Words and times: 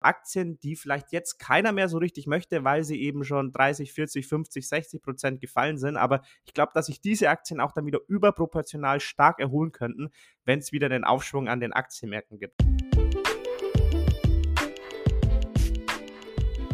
Aktien, 0.00 0.58
die 0.60 0.76
vielleicht 0.76 1.12
jetzt 1.12 1.38
keiner 1.38 1.72
mehr 1.72 1.88
so 1.88 1.98
richtig 1.98 2.26
möchte, 2.26 2.64
weil 2.64 2.84
sie 2.84 3.00
eben 3.00 3.24
schon 3.24 3.52
30, 3.52 3.92
40, 3.92 4.26
50, 4.26 4.68
60 4.68 5.02
Prozent 5.02 5.40
gefallen 5.40 5.78
sind. 5.78 5.96
Aber 5.96 6.22
ich 6.44 6.54
glaube, 6.54 6.72
dass 6.74 6.86
sich 6.86 7.00
diese 7.00 7.28
Aktien 7.28 7.60
auch 7.60 7.72
dann 7.72 7.86
wieder 7.86 8.00
überproportional 8.08 9.00
stark 9.00 9.40
erholen 9.40 9.72
könnten, 9.72 10.10
wenn 10.44 10.60
es 10.60 10.72
wieder 10.72 10.88
den 10.88 11.04
Aufschwung 11.04 11.48
an 11.48 11.60
den 11.60 11.72
Aktienmärkten 11.72 12.38
gibt. 12.38 12.62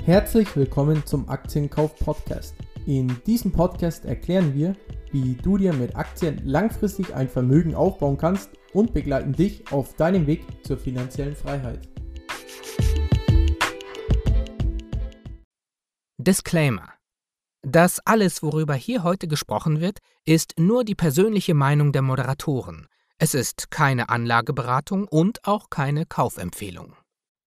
Herzlich 0.04 0.54
willkommen 0.54 1.06
zum 1.06 1.30
Aktienkauf 1.30 1.96
Podcast. 1.96 2.54
In 2.86 3.22
diesem 3.26 3.52
Podcast 3.52 4.04
erklären 4.04 4.52
wir, 4.52 4.76
wie 5.12 5.34
du 5.36 5.56
dir 5.56 5.72
mit 5.72 5.96
Aktien 5.96 6.42
langfristig 6.44 7.14
ein 7.14 7.28
Vermögen 7.28 7.74
aufbauen 7.74 8.18
kannst 8.18 8.50
und 8.74 8.92
begleiten 8.92 9.32
dich 9.32 9.72
auf 9.72 9.94
deinem 9.94 10.26
Weg 10.26 10.44
zur 10.62 10.76
finanziellen 10.76 11.34
Freiheit. 11.34 11.88
Disclaimer. 16.24 16.88
Das 17.60 18.00
alles, 18.06 18.42
worüber 18.42 18.72
hier 18.72 19.02
heute 19.02 19.28
gesprochen 19.28 19.82
wird, 19.82 19.98
ist 20.24 20.54
nur 20.58 20.82
die 20.82 20.94
persönliche 20.94 21.52
Meinung 21.52 21.92
der 21.92 22.00
Moderatoren. 22.00 22.88
Es 23.18 23.34
ist 23.34 23.70
keine 23.70 24.08
Anlageberatung 24.08 25.06
und 25.06 25.44
auch 25.44 25.68
keine 25.68 26.06
Kaufempfehlung. 26.06 26.96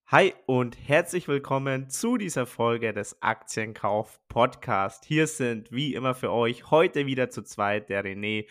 Hi 0.05 0.36
und 0.45 0.77
herzlich 0.88 1.27
willkommen 1.27 1.90
zu 1.90 2.17
dieser 2.17 2.45
Folge 2.45 2.94
des 2.94 3.20
Aktienkauf 3.20 4.20
Podcast. 4.30 5.05
Hier 5.05 5.25
sind 5.25 5.72
wie 5.72 5.95
immer 5.95 6.14
für 6.14 6.31
euch 6.31 6.70
heute 6.70 7.08
wieder 7.08 7.31
zu 7.31 7.41
zweit 7.41 7.89
der 7.89 8.05
René 8.05 8.45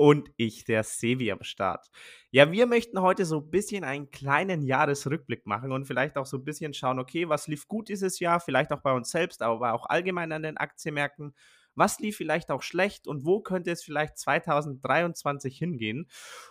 und 0.00 0.30
ich, 0.38 0.64
der 0.64 0.82
Sevi 0.82 1.30
am 1.30 1.42
Start. 1.42 1.90
Ja, 2.30 2.50
wir 2.50 2.64
möchten 2.64 3.02
heute 3.02 3.26
so 3.26 3.40
ein 3.40 3.50
bisschen 3.50 3.84
einen 3.84 4.10
kleinen 4.10 4.62
Jahresrückblick 4.62 5.44
machen 5.44 5.72
und 5.72 5.84
vielleicht 5.84 6.16
auch 6.16 6.24
so 6.24 6.38
ein 6.38 6.44
bisschen 6.44 6.72
schauen, 6.72 6.98
okay, 6.98 7.28
was 7.28 7.48
lief 7.48 7.68
gut 7.68 7.90
dieses 7.90 8.18
Jahr, 8.18 8.40
vielleicht 8.40 8.72
auch 8.72 8.80
bei 8.80 8.94
uns 8.94 9.10
selbst, 9.10 9.42
aber 9.42 9.74
auch 9.74 9.84
allgemein 9.84 10.32
an 10.32 10.42
den 10.42 10.56
Aktienmärkten. 10.56 11.34
Was 11.74 11.98
lief 11.98 12.16
vielleicht 12.16 12.50
auch 12.50 12.62
schlecht 12.62 13.06
und 13.06 13.26
wo 13.26 13.42
könnte 13.42 13.72
es 13.72 13.84
vielleicht 13.84 14.16
2023 14.16 15.58
hingehen? 15.58 16.08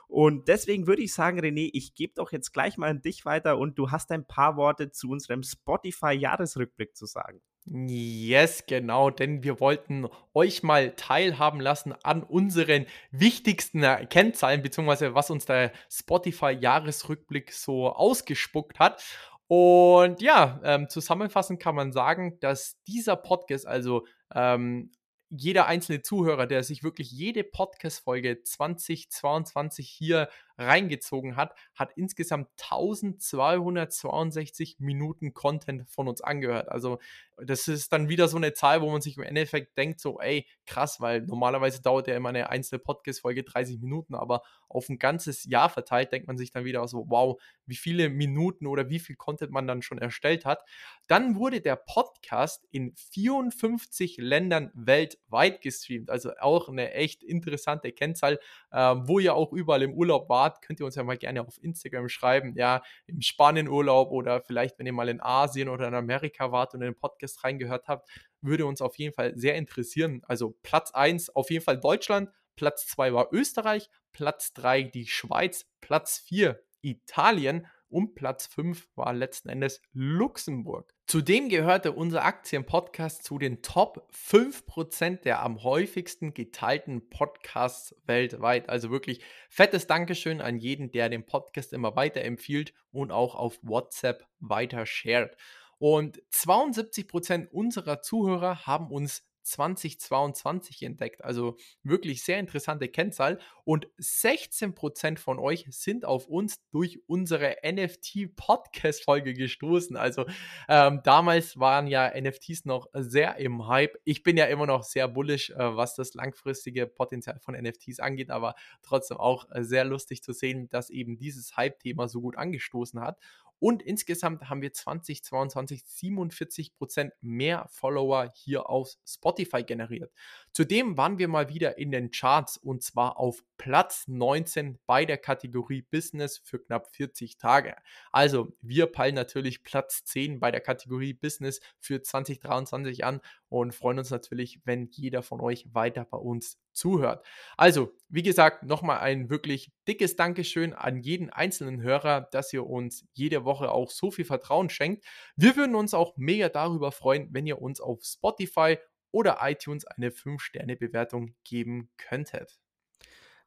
Und 0.07 0.47
deswegen 0.47 0.85
würde 0.85 1.01
ich 1.01 1.15
sagen, 1.15 1.39
René, 1.39 1.71
ich 1.73 1.95
gebe 1.95 2.13
doch 2.13 2.31
jetzt 2.31 2.51
gleich 2.51 2.77
mal 2.77 2.91
an 2.91 3.01
dich 3.01 3.25
weiter 3.25 3.57
und 3.57 3.79
du 3.79 3.89
hast 3.89 4.11
ein 4.11 4.27
paar 4.27 4.57
Worte 4.57 4.91
zu 4.91 5.09
unserem 5.09 5.41
Spotify-Jahresrückblick 5.41 6.95
zu 6.95 7.07
sagen. 7.07 7.41
Yes, 7.65 8.65
genau, 8.65 9.11
denn 9.11 9.43
wir 9.43 9.59
wollten 9.59 10.07
euch 10.33 10.63
mal 10.63 10.95
teilhaben 10.95 11.59
lassen 11.59 11.93
an 12.03 12.23
unseren 12.23 12.87
wichtigsten 13.11 13.81
Kennzahlen, 14.09 14.63
beziehungsweise 14.63 15.13
was 15.13 15.29
uns 15.29 15.45
der 15.45 15.71
Spotify-Jahresrückblick 15.91 17.53
so 17.53 17.91
ausgespuckt 17.93 18.79
hat. 18.79 19.03
Und 19.47 20.21
ja, 20.21 20.59
ähm, 20.63 20.89
zusammenfassend 20.89 21.59
kann 21.59 21.75
man 21.75 21.91
sagen, 21.91 22.39
dass 22.39 22.81
dieser 22.87 23.15
Podcast, 23.15 23.67
also 23.67 24.05
ähm, 24.33 24.91
jeder 25.29 25.67
einzelne 25.67 26.01
Zuhörer, 26.01 26.47
der 26.47 26.63
sich 26.63 26.83
wirklich 26.83 27.11
jede 27.11 27.43
Podcast-Folge 27.43 28.41
2022 28.41 29.87
hier 29.87 30.29
reingezogen 30.59 31.35
hat, 31.35 31.55
hat 31.73 31.93
insgesamt 31.95 32.49
1262 32.61 34.77
Minuten 34.79 35.33
Content 35.33 35.89
von 35.89 36.07
uns 36.07 36.21
angehört. 36.21 36.69
Also 36.69 36.99
das 37.45 37.67
ist 37.67 37.93
dann 37.93 38.09
wieder 38.09 38.27
so 38.27 38.37
eine 38.37 38.53
Zahl, 38.53 38.81
wo 38.81 38.91
man 38.91 39.01
sich 39.01 39.17
im 39.17 39.23
Endeffekt 39.23 39.77
denkt, 39.77 39.99
so, 39.99 40.19
ey, 40.19 40.45
krass, 40.65 40.99
weil 40.99 41.21
normalerweise 41.21 41.81
dauert 41.81 42.07
ja 42.07 42.15
immer 42.15 42.29
eine 42.29 42.49
einzelne 42.49 42.79
Podcast-Folge 42.79 43.43
30 43.43 43.79
Minuten, 43.79 44.15
aber 44.15 44.41
auf 44.67 44.89
ein 44.89 44.99
ganzes 44.99 45.45
Jahr 45.45 45.69
verteilt 45.69 46.11
denkt 46.11 46.27
man 46.27 46.37
sich 46.37 46.51
dann 46.51 46.65
wieder 46.65 46.87
so, 46.87 47.05
wow, 47.07 47.41
wie 47.65 47.75
viele 47.75 48.09
Minuten 48.09 48.67
oder 48.67 48.89
wie 48.89 48.99
viel 48.99 49.15
Content 49.15 49.51
man 49.51 49.67
dann 49.67 49.81
schon 49.81 49.97
erstellt 49.97 50.45
hat. 50.45 50.63
Dann 51.07 51.35
wurde 51.35 51.61
der 51.61 51.75
Podcast 51.75 52.67
in 52.71 52.93
54 52.95 54.17
Ländern 54.17 54.71
weltweit 54.73 55.61
gestreamt, 55.61 56.09
also 56.09 56.31
auch 56.39 56.69
eine 56.69 56.93
echt 56.93 57.23
interessante 57.23 57.91
Kennzahl, 57.91 58.39
äh, 58.71 58.77
wo 58.77 59.19
ihr 59.19 59.35
auch 59.35 59.53
überall 59.53 59.83
im 59.83 59.93
Urlaub 59.93 60.29
wart 60.29 60.48
wart, 60.49 60.61
könnt 60.61 60.79
ihr 60.79 60.85
uns 60.85 60.95
ja 60.95 61.03
mal 61.03 61.17
gerne 61.17 61.41
auf 61.41 61.61
Instagram 61.61 62.09
schreiben, 62.09 62.53
ja, 62.55 62.81
im 63.07 63.21
Spanienurlaub 63.21 64.11
oder 64.11 64.41
vielleicht, 64.41 64.79
wenn 64.79 64.85
ihr 64.85 64.93
mal 64.93 65.09
in 65.09 65.21
Asien 65.21 65.69
oder 65.69 65.87
in 65.87 65.93
Amerika 65.93 66.51
wart 66.51 66.73
und 66.73 66.81
in 66.81 66.91
den 66.91 66.99
Podcast 66.99 67.43
reingehört 67.43 67.87
habt, 67.87 68.09
würde 68.41 68.65
uns 68.65 68.81
auf 68.81 68.97
jeden 68.97 69.13
Fall 69.13 69.33
sehr 69.37 69.55
interessieren. 69.55 70.21
Also 70.27 70.55
Platz 70.63 70.91
1 70.91 71.35
auf 71.35 71.49
jeden 71.51 71.63
Fall 71.63 71.79
Deutschland, 71.79 72.29
Platz 72.55 72.87
2 72.87 73.13
war 73.13 73.29
Österreich, 73.31 73.89
Platz 74.11 74.53
3 74.53 74.83
die 74.83 75.07
Schweiz, 75.07 75.65
Platz 75.81 76.19
4 76.19 76.59
Italien 76.81 77.67
und 77.89 78.15
Platz 78.15 78.47
5 78.47 78.87
war 78.95 79.13
letzten 79.13 79.49
Endes 79.49 79.81
Luxemburg. 79.93 80.93
Zudem 81.07 81.49
gehörte 81.49 81.91
unser 81.91 82.23
Aktienpodcast 82.23 83.23
zu 83.23 83.39
den 83.39 83.61
Top 83.61 84.07
5% 84.13 85.21
der 85.21 85.41
am 85.41 85.63
häufigsten 85.63 86.33
geteilten 86.33 87.09
Podcasts 87.09 87.95
weltweit. 88.05 88.69
Also 88.69 88.91
wirklich 88.91 89.21
fettes 89.49 89.87
Dankeschön 89.87 90.41
an 90.41 90.57
jeden, 90.57 90.91
der 90.91 91.09
den 91.09 91.25
Podcast 91.25 91.73
immer 91.73 91.95
weiterempfiehlt 91.95 92.73
und 92.91 93.11
auch 93.11 93.35
auf 93.35 93.59
WhatsApp 93.63 94.25
weiter 94.39 94.85
shared. 94.85 95.35
Und 95.79 96.21
72% 96.33 97.47
unserer 97.47 98.01
Zuhörer 98.01 98.67
haben 98.67 98.91
uns 98.91 99.23
2022 99.49 100.83
entdeckt. 100.83 101.23
Also 101.23 101.57
wirklich 101.83 102.23
sehr 102.23 102.39
interessante 102.39 102.87
Kennzahl. 102.87 103.39
Und 103.63 103.87
16% 103.99 105.17
von 105.19 105.39
euch 105.39 105.65
sind 105.69 106.05
auf 106.05 106.27
uns 106.27 106.61
durch 106.71 107.01
unsere 107.07 107.57
NFT-Podcast-Folge 107.63 109.33
gestoßen. 109.33 109.97
Also 109.97 110.25
ähm, 110.67 111.01
damals 111.03 111.59
waren 111.59 111.87
ja 111.87 112.11
NFTs 112.19 112.65
noch 112.65 112.87
sehr 112.93 113.37
im 113.37 113.67
Hype. 113.67 113.97
Ich 114.05 114.23
bin 114.23 114.37
ja 114.37 114.45
immer 114.45 114.65
noch 114.65 114.83
sehr 114.83 115.07
bullish, 115.07 115.51
äh, 115.51 115.55
was 115.57 115.95
das 115.95 116.13
langfristige 116.13 116.87
Potenzial 116.87 117.39
von 117.39 117.55
NFTs 117.55 117.99
angeht, 117.99 118.31
aber 118.31 118.55
trotzdem 118.81 119.17
auch 119.17 119.45
äh, 119.51 119.63
sehr 119.63 119.85
lustig 119.85 120.23
zu 120.23 120.33
sehen, 120.33 120.69
dass 120.69 120.89
eben 120.89 121.17
dieses 121.17 121.57
Hype-Thema 121.57 122.07
so 122.07 122.21
gut 122.21 122.37
angestoßen 122.37 122.99
hat. 122.99 123.17
Und 123.59 123.83
insgesamt 123.83 124.49
haben 124.49 124.61
wir 124.61 124.73
2022 124.73 125.81
47% 125.83 127.11
mehr 127.21 127.67
Follower 127.69 128.31
hier 128.35 128.69
auf 128.69 128.89
Spotify 129.05 129.63
generiert. 129.63 130.11
Zudem 130.51 130.97
waren 130.97 131.17
wir 131.19 131.27
mal 131.27 131.49
wieder 131.49 131.77
in 131.77 131.91
den 131.91 132.11
Charts 132.11 132.57
und 132.57 132.83
zwar 132.83 133.17
auf 133.17 133.43
Platz 133.57 134.07
19 134.07 134.79
bei 134.85 135.05
der 135.05 135.17
Kategorie 135.17 135.81
Business 135.81 136.37
für 136.37 136.59
knapp 136.59 136.87
40 136.95 137.37
Tage. 137.37 137.75
Also 138.11 138.53
wir 138.61 138.87
peilen 138.87 139.15
natürlich 139.15 139.63
Platz 139.63 140.05
10 140.05 140.39
bei 140.39 140.51
der 140.51 140.61
Kategorie 140.61 141.13
Business 141.13 141.59
für 141.79 142.01
2023 142.01 143.03
an 143.03 143.19
und 143.49 143.73
freuen 143.73 143.99
uns 143.99 144.11
natürlich, 144.11 144.61
wenn 144.63 144.87
jeder 144.91 145.21
von 145.23 145.41
euch 145.41 145.73
weiter 145.73 146.05
bei 146.05 146.17
uns 146.17 146.61
zuhört. 146.71 147.25
Also, 147.57 147.91
wie 148.07 148.23
gesagt, 148.23 148.63
nochmal 148.63 148.99
ein 148.99 149.29
wirklich 149.29 149.71
dickes 149.87 150.15
Dankeschön 150.15 150.73
an 150.73 151.01
jeden 151.01 151.29
einzelnen 151.29 151.81
Hörer, 151.81 152.21
dass 152.31 152.53
ihr 152.53 152.65
uns 152.65 153.07
jede 153.13 153.43
Woche 153.45 153.71
auch 153.71 153.89
so 153.89 154.11
viel 154.11 154.25
Vertrauen 154.25 154.69
schenkt. 154.69 155.03
Wir 155.35 155.55
würden 155.55 155.75
uns 155.75 155.93
auch 155.93 156.15
mega 156.15 156.49
darüber 156.49 156.91
freuen, 156.91 157.27
wenn 157.31 157.47
ihr 157.47 157.61
uns 157.61 157.81
auf 157.81 158.03
Spotify 158.03 158.77
oder 159.11 159.39
iTunes 159.41 159.85
eine 159.85 160.11
5-Sterne-Bewertung 160.11 161.35
geben 161.43 161.89
könntet. 161.97 162.59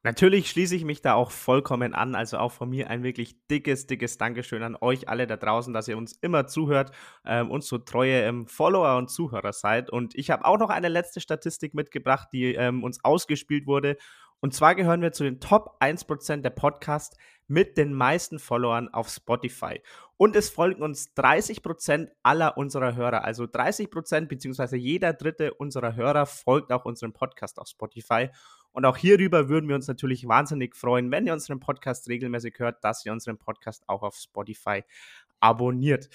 Natürlich 0.05 0.49
schließe 0.49 0.75
ich 0.75 0.83
mich 0.83 1.01
da 1.01 1.13
auch 1.13 1.31
vollkommen 1.31 1.93
an. 1.93 2.13
Also 2.13 2.37
auch 2.37 2.51
von 2.51 2.69
mir 2.69 2.89
ein 2.89 3.03
wirklich 3.03 3.37
dickes, 3.47 3.87
dickes 3.87 4.17
Dankeschön 4.17 4.61
an 4.61 4.75
euch 4.79 5.07
alle 5.07 5.27
da 5.27 5.37
draußen, 5.37 5.73
dass 5.73 5.87
ihr 5.87 5.97
uns 5.97 6.11
immer 6.11 6.45
zuhört 6.45 6.91
ähm, 7.25 7.49
und 7.49 7.63
so 7.63 7.77
treue 7.77 8.21
ähm, 8.21 8.45
Follower 8.45 8.97
und 8.97 9.09
Zuhörer 9.09 9.53
seid. 9.53 9.89
Und 9.89 10.13
ich 10.15 10.29
habe 10.29 10.43
auch 10.43 10.57
noch 10.57 10.69
eine 10.69 10.89
letzte 10.89 11.21
Statistik 11.21 11.73
mitgebracht, 11.73 12.27
die 12.33 12.53
ähm, 12.53 12.83
uns 12.83 13.03
ausgespielt 13.05 13.65
wurde. 13.65 13.95
Und 14.41 14.53
zwar 14.53 14.75
gehören 14.75 15.01
wir 15.01 15.13
zu 15.13 15.23
den 15.23 15.39
Top 15.39 15.77
1% 15.79 16.41
der 16.41 16.49
Podcasts 16.49 17.15
mit 17.47 17.77
den 17.77 17.93
meisten 17.93 18.39
Followern 18.39 18.89
auf 18.89 19.07
Spotify. 19.07 19.81
Und 20.17 20.35
es 20.35 20.49
folgen 20.49 20.83
uns 20.83 21.15
30% 21.15 22.09
aller 22.23 22.57
unserer 22.57 22.95
Hörer. 22.95 23.23
Also 23.23 23.45
30% 23.45 24.27
beziehungsweise 24.27 24.75
jeder 24.75 25.13
dritte 25.13 25.53
unserer 25.53 25.95
Hörer 25.95 26.25
folgt 26.25 26.73
auch 26.73 26.83
unserem 26.83 27.13
Podcast 27.13 27.57
auf 27.57 27.69
Spotify. 27.69 28.31
Und 28.73 28.85
auch 28.85 28.97
hierüber 28.97 29.49
würden 29.49 29.69
wir 29.69 29.75
uns 29.75 29.87
natürlich 29.87 30.27
wahnsinnig 30.27 30.75
freuen, 30.75 31.11
wenn 31.11 31.25
ihr 31.25 31.33
unseren 31.33 31.59
Podcast 31.59 32.09
regelmäßig 32.09 32.55
hört, 32.57 32.83
dass 32.83 33.05
ihr 33.05 33.11
unseren 33.11 33.37
Podcast 33.37 33.83
auch 33.87 34.01
auf 34.01 34.15
Spotify 34.15 34.83
abonniert. 35.39 36.09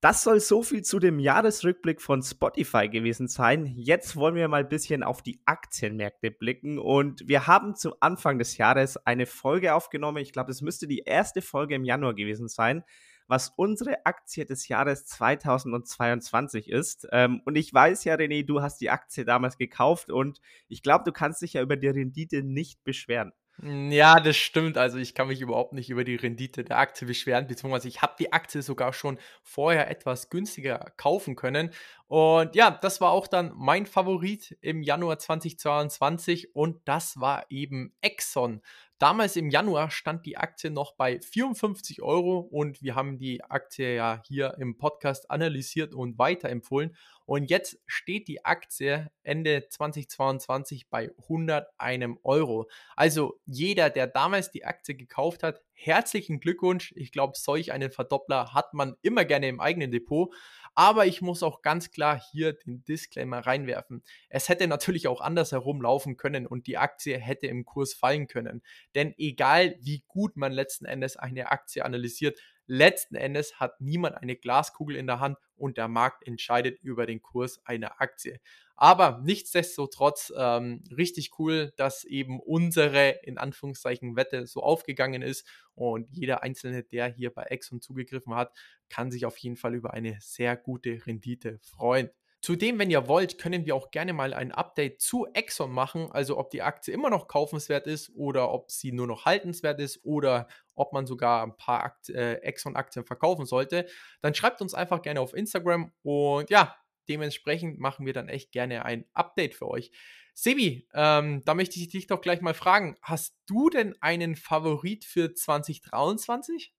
Das 0.00 0.22
soll 0.22 0.40
so 0.40 0.62
viel 0.62 0.82
zu 0.82 0.98
dem 0.98 1.18
Jahresrückblick 1.18 2.02
von 2.02 2.22
Spotify 2.22 2.88
gewesen 2.88 3.28
sein. 3.28 3.72
Jetzt 3.76 4.14
wollen 4.14 4.34
wir 4.34 4.46
mal 4.46 4.60
ein 4.60 4.68
bisschen 4.68 5.02
auf 5.02 5.22
die 5.22 5.40
Aktienmärkte 5.46 6.30
blicken 6.30 6.78
und 6.78 7.26
wir 7.26 7.46
haben 7.46 7.74
zu 7.74 7.98
Anfang 8.00 8.38
des 8.38 8.58
Jahres 8.58 8.98
eine 8.98 9.24
Folge 9.24 9.74
aufgenommen. 9.74 10.18
Ich 10.18 10.32
glaube, 10.32 10.50
es 10.50 10.60
müsste 10.60 10.86
die 10.86 10.98
erste 10.98 11.40
Folge 11.40 11.74
im 11.74 11.84
Januar 11.84 12.14
gewesen 12.14 12.46
sein 12.46 12.84
was 13.28 13.50
unsere 13.56 14.04
Aktie 14.06 14.44
des 14.44 14.68
Jahres 14.68 15.06
2022 15.06 16.70
ist. 16.70 17.06
Ähm, 17.12 17.42
und 17.44 17.56
ich 17.56 17.72
weiß 17.72 18.04
ja, 18.04 18.14
René, 18.14 18.44
du 18.44 18.62
hast 18.62 18.80
die 18.80 18.90
Aktie 18.90 19.24
damals 19.24 19.58
gekauft 19.58 20.10
und 20.10 20.40
ich 20.68 20.82
glaube, 20.82 21.04
du 21.04 21.12
kannst 21.12 21.42
dich 21.42 21.54
ja 21.54 21.62
über 21.62 21.76
die 21.76 21.88
Rendite 21.88 22.42
nicht 22.42 22.84
beschweren. 22.84 23.32
Hm, 23.60 23.90
ja, 23.90 24.20
das 24.20 24.36
stimmt. 24.36 24.76
Also 24.76 24.98
ich 24.98 25.14
kann 25.14 25.28
mich 25.28 25.40
überhaupt 25.40 25.72
nicht 25.72 25.88
über 25.88 26.04
die 26.04 26.16
Rendite 26.16 26.62
der 26.62 26.78
Aktie 26.78 27.06
beschweren, 27.06 27.46
beziehungsweise 27.46 27.88
ich 27.88 28.02
habe 28.02 28.14
die 28.18 28.32
Aktie 28.32 28.60
sogar 28.60 28.92
schon 28.92 29.18
vorher 29.42 29.90
etwas 29.90 30.28
günstiger 30.28 30.92
kaufen 30.96 31.36
können. 31.36 31.70
Und 32.06 32.54
ja, 32.54 32.70
das 32.70 33.00
war 33.00 33.12
auch 33.12 33.26
dann 33.26 33.52
mein 33.56 33.86
Favorit 33.86 34.56
im 34.60 34.82
Januar 34.82 35.18
2022 35.18 36.54
und 36.54 36.86
das 36.86 37.18
war 37.18 37.46
eben 37.50 37.94
Exxon. 38.02 38.60
Damals 38.98 39.36
im 39.36 39.50
Januar 39.50 39.90
stand 39.90 40.24
die 40.24 40.38
Aktie 40.38 40.70
noch 40.70 40.94
bei 40.96 41.20
54 41.20 42.00
Euro 42.00 42.38
und 42.38 42.80
wir 42.80 42.94
haben 42.94 43.18
die 43.18 43.44
Aktie 43.44 43.94
ja 43.94 44.22
hier 44.26 44.56
im 44.58 44.78
Podcast 44.78 45.30
analysiert 45.30 45.94
und 45.94 46.18
weiterempfohlen. 46.18 46.96
Und 47.26 47.50
jetzt 47.50 47.78
steht 47.86 48.26
die 48.26 48.46
Aktie 48.46 49.10
Ende 49.22 49.68
2022 49.68 50.88
bei 50.88 51.10
101 51.24 52.18
Euro. 52.22 52.70
Also 52.94 53.38
jeder, 53.44 53.90
der 53.90 54.06
damals 54.06 54.50
die 54.50 54.64
Aktie 54.64 54.94
gekauft 54.94 55.42
hat, 55.42 55.60
herzlichen 55.74 56.40
Glückwunsch. 56.40 56.94
Ich 56.96 57.12
glaube, 57.12 57.34
solch 57.36 57.72
einen 57.72 57.90
Verdoppler 57.90 58.54
hat 58.54 58.72
man 58.72 58.94
immer 59.02 59.26
gerne 59.26 59.48
im 59.48 59.60
eigenen 59.60 59.90
Depot. 59.90 60.32
Aber 60.76 61.06
ich 61.06 61.22
muss 61.22 61.42
auch 61.42 61.62
ganz 61.62 61.90
klar 61.90 62.20
hier 62.32 62.52
den 62.52 62.84
Disclaimer 62.84 63.38
reinwerfen. 63.38 64.04
Es 64.28 64.50
hätte 64.50 64.68
natürlich 64.68 65.08
auch 65.08 65.22
andersherum 65.22 65.80
laufen 65.80 66.18
können 66.18 66.46
und 66.46 66.66
die 66.66 66.76
Aktie 66.76 67.18
hätte 67.18 67.46
im 67.46 67.64
Kurs 67.64 67.94
fallen 67.94 68.26
können. 68.26 68.62
Denn 68.94 69.14
egal 69.16 69.76
wie 69.80 70.04
gut 70.06 70.36
man 70.36 70.52
letzten 70.52 70.84
Endes 70.84 71.16
eine 71.16 71.50
Aktie 71.50 71.82
analysiert, 71.82 72.38
letzten 72.66 73.14
Endes 73.14 73.60
hat 73.60 73.80
niemand 73.80 74.16
eine 74.16 74.36
Glaskugel 74.36 74.96
in 74.96 75.06
der 75.06 75.20
Hand 75.20 75.38
und 75.56 75.76
der 75.76 75.88
Markt 75.88 76.26
entscheidet 76.26 76.80
über 76.82 77.06
den 77.06 77.22
Kurs 77.22 77.60
einer 77.64 78.00
Aktie. 78.00 78.40
Aber 78.76 79.22
nichtsdestotrotz 79.24 80.32
ähm, 80.36 80.84
richtig 80.94 81.38
cool, 81.38 81.72
dass 81.76 82.04
eben 82.04 82.40
unsere 82.40 83.08
in 83.22 83.38
Anführungszeichen 83.38 84.16
Wette 84.16 84.46
so 84.46 84.62
aufgegangen 84.62 85.22
ist 85.22 85.46
und 85.74 86.08
jeder 86.10 86.42
Einzelne, 86.42 86.82
der 86.82 87.08
hier 87.08 87.32
bei 87.32 87.44
Exxon 87.44 87.80
zugegriffen 87.80 88.34
hat, 88.34 88.52
kann 88.90 89.10
sich 89.10 89.24
auf 89.24 89.38
jeden 89.38 89.56
Fall 89.56 89.74
über 89.74 89.94
eine 89.94 90.18
sehr 90.20 90.56
gute 90.56 91.06
Rendite 91.06 91.58
freuen. 91.62 92.10
Zudem, 92.46 92.78
wenn 92.78 92.92
ihr 92.92 93.08
wollt, 93.08 93.38
können 93.38 93.66
wir 93.66 93.74
auch 93.74 93.90
gerne 93.90 94.12
mal 94.12 94.32
ein 94.32 94.52
Update 94.52 95.00
zu 95.00 95.26
Exxon 95.34 95.72
machen, 95.72 96.12
also 96.12 96.38
ob 96.38 96.50
die 96.50 96.62
Aktie 96.62 96.94
immer 96.94 97.10
noch 97.10 97.26
kaufenswert 97.26 97.88
ist 97.88 98.12
oder 98.14 98.52
ob 98.52 98.70
sie 98.70 98.92
nur 98.92 99.08
noch 99.08 99.24
haltenswert 99.24 99.80
ist 99.80 100.04
oder 100.04 100.46
ob 100.76 100.92
man 100.92 101.08
sogar 101.08 101.42
ein 101.42 101.56
paar 101.56 101.82
Akt 101.82 102.08
äh, 102.08 102.34
Exxon-Aktien 102.34 103.04
verkaufen 103.04 103.46
sollte. 103.46 103.88
Dann 104.20 104.32
schreibt 104.32 104.62
uns 104.62 104.74
einfach 104.74 105.02
gerne 105.02 105.22
auf 105.22 105.34
Instagram 105.34 105.90
und 106.04 106.48
ja, 106.48 106.76
dementsprechend 107.08 107.80
machen 107.80 108.06
wir 108.06 108.12
dann 108.12 108.28
echt 108.28 108.52
gerne 108.52 108.84
ein 108.84 109.06
Update 109.12 109.56
für 109.56 109.66
euch. 109.66 109.90
Sebi, 110.32 110.86
ähm, 110.94 111.42
da 111.44 111.54
möchte 111.54 111.80
ich 111.80 111.88
dich 111.88 112.06
doch 112.06 112.20
gleich 112.20 112.42
mal 112.42 112.54
fragen, 112.54 112.96
hast 113.02 113.36
du 113.48 113.70
denn 113.70 113.96
einen 114.00 114.36
Favorit 114.36 115.04
für 115.04 115.34
2023? 115.34 116.72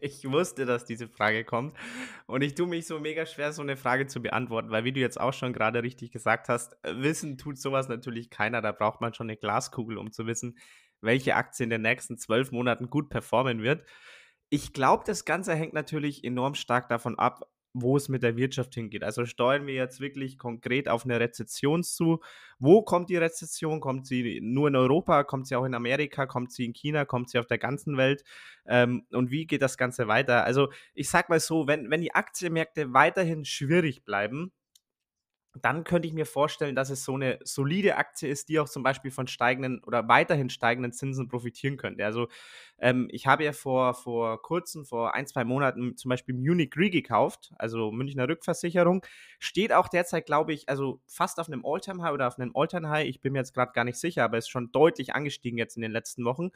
Ich 0.00 0.24
wusste, 0.30 0.66
dass 0.66 0.84
diese 0.84 1.08
Frage 1.08 1.44
kommt. 1.44 1.74
Und 2.26 2.42
ich 2.42 2.54
tue 2.54 2.66
mich 2.66 2.86
so 2.86 3.00
mega 3.00 3.26
schwer, 3.26 3.52
so 3.52 3.62
eine 3.62 3.76
Frage 3.76 4.06
zu 4.06 4.22
beantworten, 4.22 4.70
weil, 4.70 4.84
wie 4.84 4.92
du 4.92 5.00
jetzt 5.00 5.20
auch 5.20 5.32
schon 5.32 5.52
gerade 5.52 5.82
richtig 5.82 6.12
gesagt 6.12 6.48
hast, 6.48 6.76
wissen 6.84 7.38
tut 7.38 7.58
sowas 7.58 7.88
natürlich 7.88 8.30
keiner. 8.30 8.62
Da 8.62 8.72
braucht 8.72 9.00
man 9.00 9.14
schon 9.14 9.28
eine 9.28 9.36
Glaskugel, 9.36 9.98
um 9.98 10.12
zu 10.12 10.26
wissen, 10.26 10.58
welche 11.00 11.34
Aktie 11.34 11.64
in 11.64 11.70
den 11.70 11.82
nächsten 11.82 12.18
zwölf 12.18 12.52
Monaten 12.52 12.88
gut 12.88 13.10
performen 13.10 13.62
wird. 13.62 13.84
Ich 14.48 14.72
glaube, 14.72 15.04
das 15.06 15.24
Ganze 15.24 15.54
hängt 15.54 15.74
natürlich 15.74 16.24
enorm 16.24 16.54
stark 16.54 16.88
davon 16.88 17.18
ab, 17.18 17.42
wo 17.74 17.96
es 17.96 18.08
mit 18.08 18.22
der 18.22 18.36
Wirtschaft 18.36 18.74
hingeht. 18.74 19.02
Also 19.02 19.26
steuern 19.26 19.66
wir 19.66 19.74
jetzt 19.74 20.00
wirklich 20.00 20.38
konkret 20.38 20.88
auf 20.88 21.04
eine 21.04 21.18
Rezession 21.18 21.82
zu. 21.82 22.20
Wo 22.60 22.82
kommt 22.82 23.10
die 23.10 23.16
Rezession? 23.16 23.80
Kommt 23.80 24.06
sie 24.06 24.40
nur 24.40 24.68
in 24.68 24.76
Europa? 24.76 25.24
Kommt 25.24 25.48
sie 25.48 25.56
auch 25.56 25.64
in 25.64 25.74
Amerika? 25.74 26.26
Kommt 26.26 26.52
sie 26.52 26.64
in 26.64 26.72
China? 26.72 27.04
Kommt 27.04 27.30
sie 27.30 27.38
auf 27.38 27.46
der 27.46 27.58
ganzen 27.58 27.96
Welt? 27.96 28.22
Ähm, 28.64 29.06
und 29.10 29.32
wie 29.32 29.46
geht 29.46 29.60
das 29.60 29.76
Ganze 29.76 30.06
weiter? 30.06 30.44
Also 30.44 30.68
ich 30.94 31.10
sag 31.10 31.28
mal 31.28 31.40
so, 31.40 31.66
wenn, 31.66 31.90
wenn 31.90 32.00
die 32.00 32.14
Aktienmärkte 32.14 32.92
weiterhin 32.92 33.44
schwierig 33.44 34.04
bleiben, 34.04 34.52
dann 35.62 35.84
könnte 35.84 36.08
ich 36.08 36.14
mir 36.14 36.26
vorstellen, 36.26 36.74
dass 36.74 36.90
es 36.90 37.04
so 37.04 37.14
eine 37.14 37.38
solide 37.44 37.96
Aktie 37.96 38.28
ist, 38.28 38.48
die 38.48 38.58
auch 38.58 38.68
zum 38.68 38.82
Beispiel 38.82 39.10
von 39.10 39.26
steigenden 39.26 39.82
oder 39.84 40.08
weiterhin 40.08 40.50
steigenden 40.50 40.92
Zinsen 40.92 41.28
profitieren 41.28 41.76
könnte. 41.76 42.04
Also 42.04 42.28
ähm, 42.78 43.08
ich 43.10 43.26
habe 43.26 43.44
ja 43.44 43.52
vor, 43.52 43.94
vor 43.94 44.42
kurzem, 44.42 44.84
vor 44.84 45.14
ein, 45.14 45.26
zwei 45.26 45.44
Monaten 45.44 45.96
zum 45.96 46.08
Beispiel 46.08 46.34
Munich 46.34 46.72
Re 46.76 46.90
gekauft, 46.90 47.52
also 47.58 47.92
Münchner 47.92 48.28
Rückversicherung, 48.28 49.04
steht 49.38 49.72
auch 49.72 49.88
derzeit, 49.88 50.26
glaube 50.26 50.52
ich, 50.52 50.68
also 50.68 51.00
fast 51.06 51.38
auf 51.38 51.48
einem 51.48 51.64
All-Time-High 51.64 52.12
oder 52.12 52.26
auf 52.26 52.38
einem 52.38 52.52
All-Time-High, 52.54 53.06
ich 53.06 53.20
bin 53.20 53.32
mir 53.32 53.38
jetzt 53.38 53.54
gerade 53.54 53.72
gar 53.72 53.84
nicht 53.84 53.98
sicher, 53.98 54.24
aber 54.24 54.38
ist 54.38 54.48
schon 54.48 54.72
deutlich 54.72 55.14
angestiegen 55.14 55.58
jetzt 55.58 55.76
in 55.76 55.82
den 55.82 55.92
letzten 55.92 56.24
Wochen. 56.24 56.50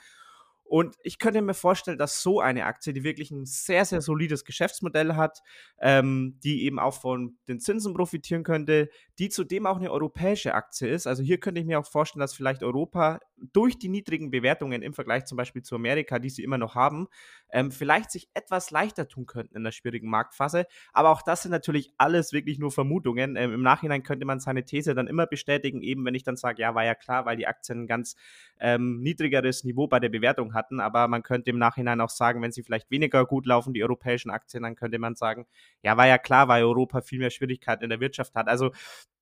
Und 0.69 0.97
ich 1.03 1.19
könnte 1.19 1.41
mir 1.41 1.55
vorstellen, 1.55 1.97
dass 1.97 2.23
so 2.23 2.41
eine 2.41 2.67
Aktie, 2.67 2.93
die 2.93 3.03
wirklich 3.03 3.31
ein 3.31 3.47
sehr, 3.47 3.87
sehr 3.87 4.03
solides 4.03 4.45
Geschäftsmodell 4.45 5.15
hat, 5.15 5.43
ähm, 5.81 6.39
die 6.45 6.65
eben 6.65 6.79
auch 6.79 6.93
von 6.93 7.39
den 7.49 7.59
Zinsen 7.59 7.95
profitieren 7.95 8.43
könnte, 8.43 8.91
die 9.19 9.31
zudem 9.31 9.67
auch 9.67 9.79
eine 9.79 9.91
europäische 9.91 10.55
Aktie 10.55 10.89
ist. 10.89 11.07
Also 11.07 11.23
hier 11.23 11.41
könnte 11.41 11.61
ich 11.61 11.67
mir 11.67 11.79
auch 11.79 11.87
vorstellen, 11.87 12.21
dass 12.21 12.35
vielleicht 12.35 12.63
Europa 12.63 13.19
durch 13.55 13.79
die 13.79 13.89
niedrigen 13.89 14.31
Bewertungen 14.31 14.83
im 14.83 14.93
Vergleich 14.93 15.25
zum 15.25 15.37
Beispiel 15.37 15.63
zu 15.63 15.75
Amerika, 15.75 16.19
die 16.19 16.29
sie 16.29 16.43
immer 16.43 16.59
noch 16.59 16.75
haben, 16.75 17.09
ähm, 17.51 17.71
vielleicht 17.71 18.11
sich 18.11 18.29
etwas 18.35 18.71
leichter 18.71 19.09
tun 19.09 19.25
könnten 19.25 19.57
in 19.57 19.65
der 19.65 19.73
schwierigen 19.73 20.11
Marktphase. 20.11 20.67
Aber 20.93 21.11
auch 21.11 21.23
das 21.23 21.43
sind 21.43 21.51
natürlich 21.51 21.95
alles 21.97 22.33
wirklich 22.33 22.59
nur 22.59 22.73
Vermutungen. 22.73 23.37
Ähm, 23.37 23.55
Im 23.55 23.63
Nachhinein 23.63 24.03
könnte 24.03 24.27
man 24.27 24.39
seine 24.39 24.65
These 24.65 24.95
dann 24.95 25.07
immer 25.07 25.27
bestätigen, 25.27 25.81
eben 25.81 26.05
wenn 26.05 26.15
ich 26.15 26.25
dann 26.25 26.37
sage, 26.37 26.61
ja, 26.61 26.75
war 26.75 26.85
ja 26.85 26.95
klar, 26.95 27.25
weil 27.25 27.37
die 27.37 27.47
Aktien 27.47 27.85
ein 27.85 27.87
ganz 27.87 28.17
ähm, 28.61 29.01
niedrigeres 29.01 29.65
Niveau 29.65 29.87
bei 29.87 30.01
der 30.01 30.09
Bewertung 30.11 30.53
hatten. 30.59 30.81
Aber 30.81 31.09
man 31.09 31.23
könnte 31.23 31.51
im 31.51 31.59
Nachhinein 31.59 32.01
auch 32.01 32.11
sagen, 32.11 32.43
wenn 32.43 32.53
sie 32.53 32.63
vielleicht 32.63 32.91
weniger 32.91 33.25
gut 33.25 33.47
laufen, 33.47 33.73
die 33.73 33.83
europäischen 33.83 34.31
Aktien, 34.31 34.65
dann 34.65 34.77
könnte 34.77 34.99
man 34.99 35.15
sagen, 35.15 35.47
ja, 35.83 35.97
war 35.97 36.07
ja 36.07 36.19
klar, 36.19 36.49
weil 36.49 36.65
Europa 36.65 37.01
viel 37.01 37.21
mehr 37.21 37.31
Schwierigkeiten 37.31 37.85
in 37.85 37.91
der 37.91 38.01
Wirtschaft 38.01 38.35
hat. 38.35 38.49
Also 38.49 38.73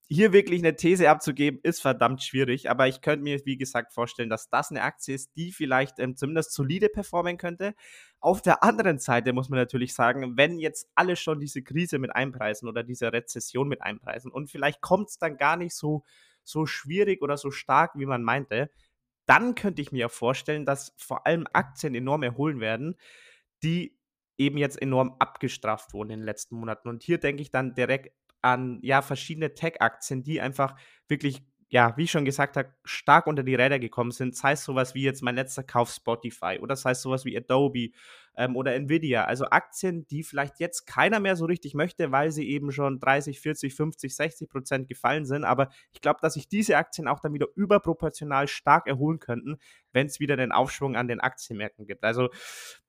hier 0.08 0.32
wirklich 0.32 0.60
eine 0.60 0.76
These 0.76 1.10
abzugeben, 1.10 1.58
ist 1.62 1.82
verdammt 1.82 2.22
schwierig. 2.22 2.70
Aber 2.70 2.86
ich 2.86 3.00
könnte 3.00 3.24
mir, 3.24 3.44
wie 3.44 3.56
gesagt, 3.56 3.92
vorstellen, 3.92 4.30
dass 4.30 4.48
das 4.50 4.70
eine 4.70 4.82
Aktie 4.82 5.14
ist, 5.14 5.36
die 5.36 5.52
vielleicht 5.52 5.98
ähm, 5.98 6.16
zumindest 6.16 6.52
solide 6.52 6.88
performen 6.88 7.38
könnte. 7.38 7.74
Auf 8.20 8.40
der 8.40 8.62
anderen 8.62 8.98
Seite 8.98 9.32
muss 9.32 9.48
man 9.48 9.58
natürlich 9.58 9.94
sagen, 9.94 10.36
wenn 10.36 10.58
jetzt 10.58 10.88
alle 10.94 11.16
schon 11.16 11.40
diese 11.40 11.62
Krise 11.62 11.98
mit 11.98 12.14
einpreisen 12.14 12.68
oder 12.68 12.84
diese 12.84 13.12
Rezession 13.12 13.68
mit 13.68 13.82
einpreisen 13.82 14.30
und 14.30 14.50
vielleicht 14.50 14.80
kommt 14.80 15.10
es 15.10 15.18
dann 15.18 15.36
gar 15.36 15.56
nicht 15.56 15.74
so, 15.74 16.04
so 16.44 16.66
schwierig 16.66 17.22
oder 17.22 17.36
so 17.36 17.50
stark, 17.50 17.92
wie 17.96 18.06
man 18.06 18.22
meinte, 18.22 18.70
dann 19.26 19.54
könnte 19.54 19.82
ich 19.82 19.92
mir 19.92 20.08
vorstellen, 20.08 20.64
dass 20.64 20.94
vor 20.96 21.26
allem 21.26 21.46
Aktien 21.52 21.94
enorm 21.94 22.22
erholen 22.22 22.60
werden, 22.60 22.96
die 23.62 23.98
eben 24.38 24.58
jetzt 24.58 24.80
enorm 24.80 25.16
abgestraft 25.18 25.92
wurden 25.92 26.10
in 26.10 26.20
den 26.20 26.26
letzten 26.26 26.56
Monaten. 26.56 26.88
Und 26.88 27.02
hier 27.02 27.18
denke 27.18 27.42
ich 27.42 27.50
dann 27.50 27.74
direkt 27.74 28.14
an 28.42 28.78
ja 28.82 29.02
verschiedene 29.02 29.54
Tech-Aktien, 29.54 30.22
die 30.22 30.40
einfach 30.40 30.76
wirklich 31.08 31.42
ja, 31.68 31.96
wie 31.96 32.04
ich 32.04 32.10
schon 32.10 32.24
gesagt 32.24 32.56
habe, 32.56 32.72
stark 32.84 33.26
unter 33.26 33.42
die 33.42 33.54
Räder 33.54 33.78
gekommen 33.78 34.12
sind, 34.12 34.36
sei 34.36 34.52
es 34.52 34.64
sowas 34.64 34.94
wie 34.94 35.02
jetzt 35.02 35.22
mein 35.22 35.34
letzter 35.34 35.64
Kauf 35.64 35.90
Spotify 35.90 36.58
oder 36.60 36.76
sei 36.76 36.92
es 36.92 37.02
sowas 37.02 37.24
wie 37.24 37.36
Adobe 37.36 37.90
ähm, 38.36 38.56
oder 38.56 38.74
Nvidia. 38.74 39.24
Also 39.24 39.46
Aktien, 39.46 40.06
die 40.08 40.22
vielleicht 40.22 40.60
jetzt 40.60 40.86
keiner 40.86 41.20
mehr 41.20 41.36
so 41.36 41.46
richtig 41.46 41.74
möchte, 41.74 42.12
weil 42.12 42.30
sie 42.30 42.48
eben 42.48 42.70
schon 42.72 43.00
30, 43.00 43.40
40, 43.40 43.74
50, 43.74 44.14
60 44.14 44.48
Prozent 44.48 44.88
gefallen 44.88 45.24
sind. 45.24 45.44
Aber 45.44 45.70
ich 45.92 46.00
glaube, 46.00 46.20
dass 46.22 46.34
sich 46.34 46.48
diese 46.48 46.76
Aktien 46.76 47.08
auch 47.08 47.20
dann 47.20 47.32
wieder 47.32 47.48
überproportional 47.54 48.48
stark 48.48 48.86
erholen 48.86 49.18
könnten, 49.18 49.56
wenn 49.92 50.06
es 50.06 50.20
wieder 50.20 50.36
den 50.36 50.52
Aufschwung 50.52 50.96
an 50.96 51.08
den 51.08 51.20
Aktienmärkten 51.20 51.86
gibt. 51.86 52.04
Also 52.04 52.28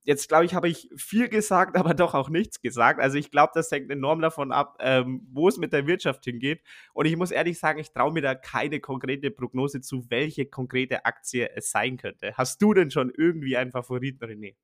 jetzt 0.03 0.27
glaube 0.27 0.45
ich, 0.45 0.53
habe 0.53 0.67
ich 0.69 0.89
viel 0.95 1.29
gesagt, 1.29 1.75
aber 1.77 1.93
doch 1.93 2.13
auch 2.13 2.29
nichts 2.29 2.61
gesagt. 2.61 2.99
Also 2.99 3.17
ich 3.17 3.31
glaube, 3.31 3.51
das 3.55 3.71
hängt 3.71 3.89
enorm 3.89 4.21
davon 4.21 4.51
ab, 4.51 4.77
ähm, 4.81 5.25
wo 5.31 5.47
es 5.47 5.57
mit 5.57 5.71
der 5.73 5.87
Wirtschaft 5.87 6.25
hingeht. 6.25 6.61
Und 6.93 7.05
ich 7.05 7.15
muss 7.15 7.31
ehrlich 7.31 7.59
sagen, 7.59 7.79
ich 7.79 7.91
traue 7.91 8.11
mir 8.11 8.21
da 8.21 8.35
keine 8.35 8.79
konkrete 8.79 9.31
Prognose 9.31 9.81
zu, 9.81 10.05
welche 10.09 10.45
konkrete 10.45 11.05
Aktie 11.05 11.49
es 11.55 11.71
sein 11.71 11.97
könnte. 11.97 12.33
Hast 12.35 12.61
du 12.61 12.73
denn 12.73 12.91
schon 12.91 13.11
irgendwie 13.15 13.55
einen 13.57 13.71
Favoriten, 13.71 14.23
René? 14.23 14.55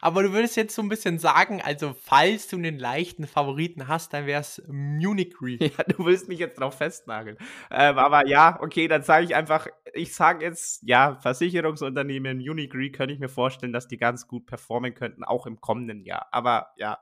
Aber 0.00 0.22
du 0.22 0.32
würdest 0.32 0.56
jetzt 0.56 0.74
so 0.74 0.82
ein 0.82 0.88
bisschen 0.88 1.18
sagen, 1.18 1.60
also 1.62 1.94
falls 1.98 2.48
du 2.48 2.56
einen 2.56 2.78
leichten 2.78 3.26
Favoriten 3.26 3.88
hast, 3.88 4.12
dann 4.12 4.26
wäre 4.26 4.40
es 4.40 4.62
Munich 4.68 5.34
Re. 5.40 5.58
Ja, 5.60 5.84
du 5.84 6.04
willst 6.04 6.28
mich 6.28 6.38
jetzt 6.38 6.58
drauf 6.58 6.78
festnageln. 6.78 7.36
Ähm, 7.70 7.98
aber 7.98 8.26
ja, 8.26 8.58
okay, 8.60 8.88
dann 8.88 9.02
sage 9.02 9.24
ich 9.24 9.34
einfach, 9.34 9.66
ich 9.94 10.14
sage 10.14 10.44
jetzt, 10.44 10.82
ja, 10.86 11.16
Versicherungsunternehmen 11.16 12.38
Munich 12.38 12.74
Re 12.74 12.90
könnte 12.90 13.14
ich 13.14 13.20
mir 13.20 13.28
vorstellen, 13.28 13.72
dass 13.72 13.88
die 13.88 13.98
ganz 13.98 14.26
gut 14.26 14.46
performen 14.46 14.94
könnten, 14.94 15.24
auch 15.24 15.46
im 15.46 15.60
kommenden 15.60 16.02
Jahr. 16.04 16.28
Aber 16.32 16.70
ja, 16.76 16.98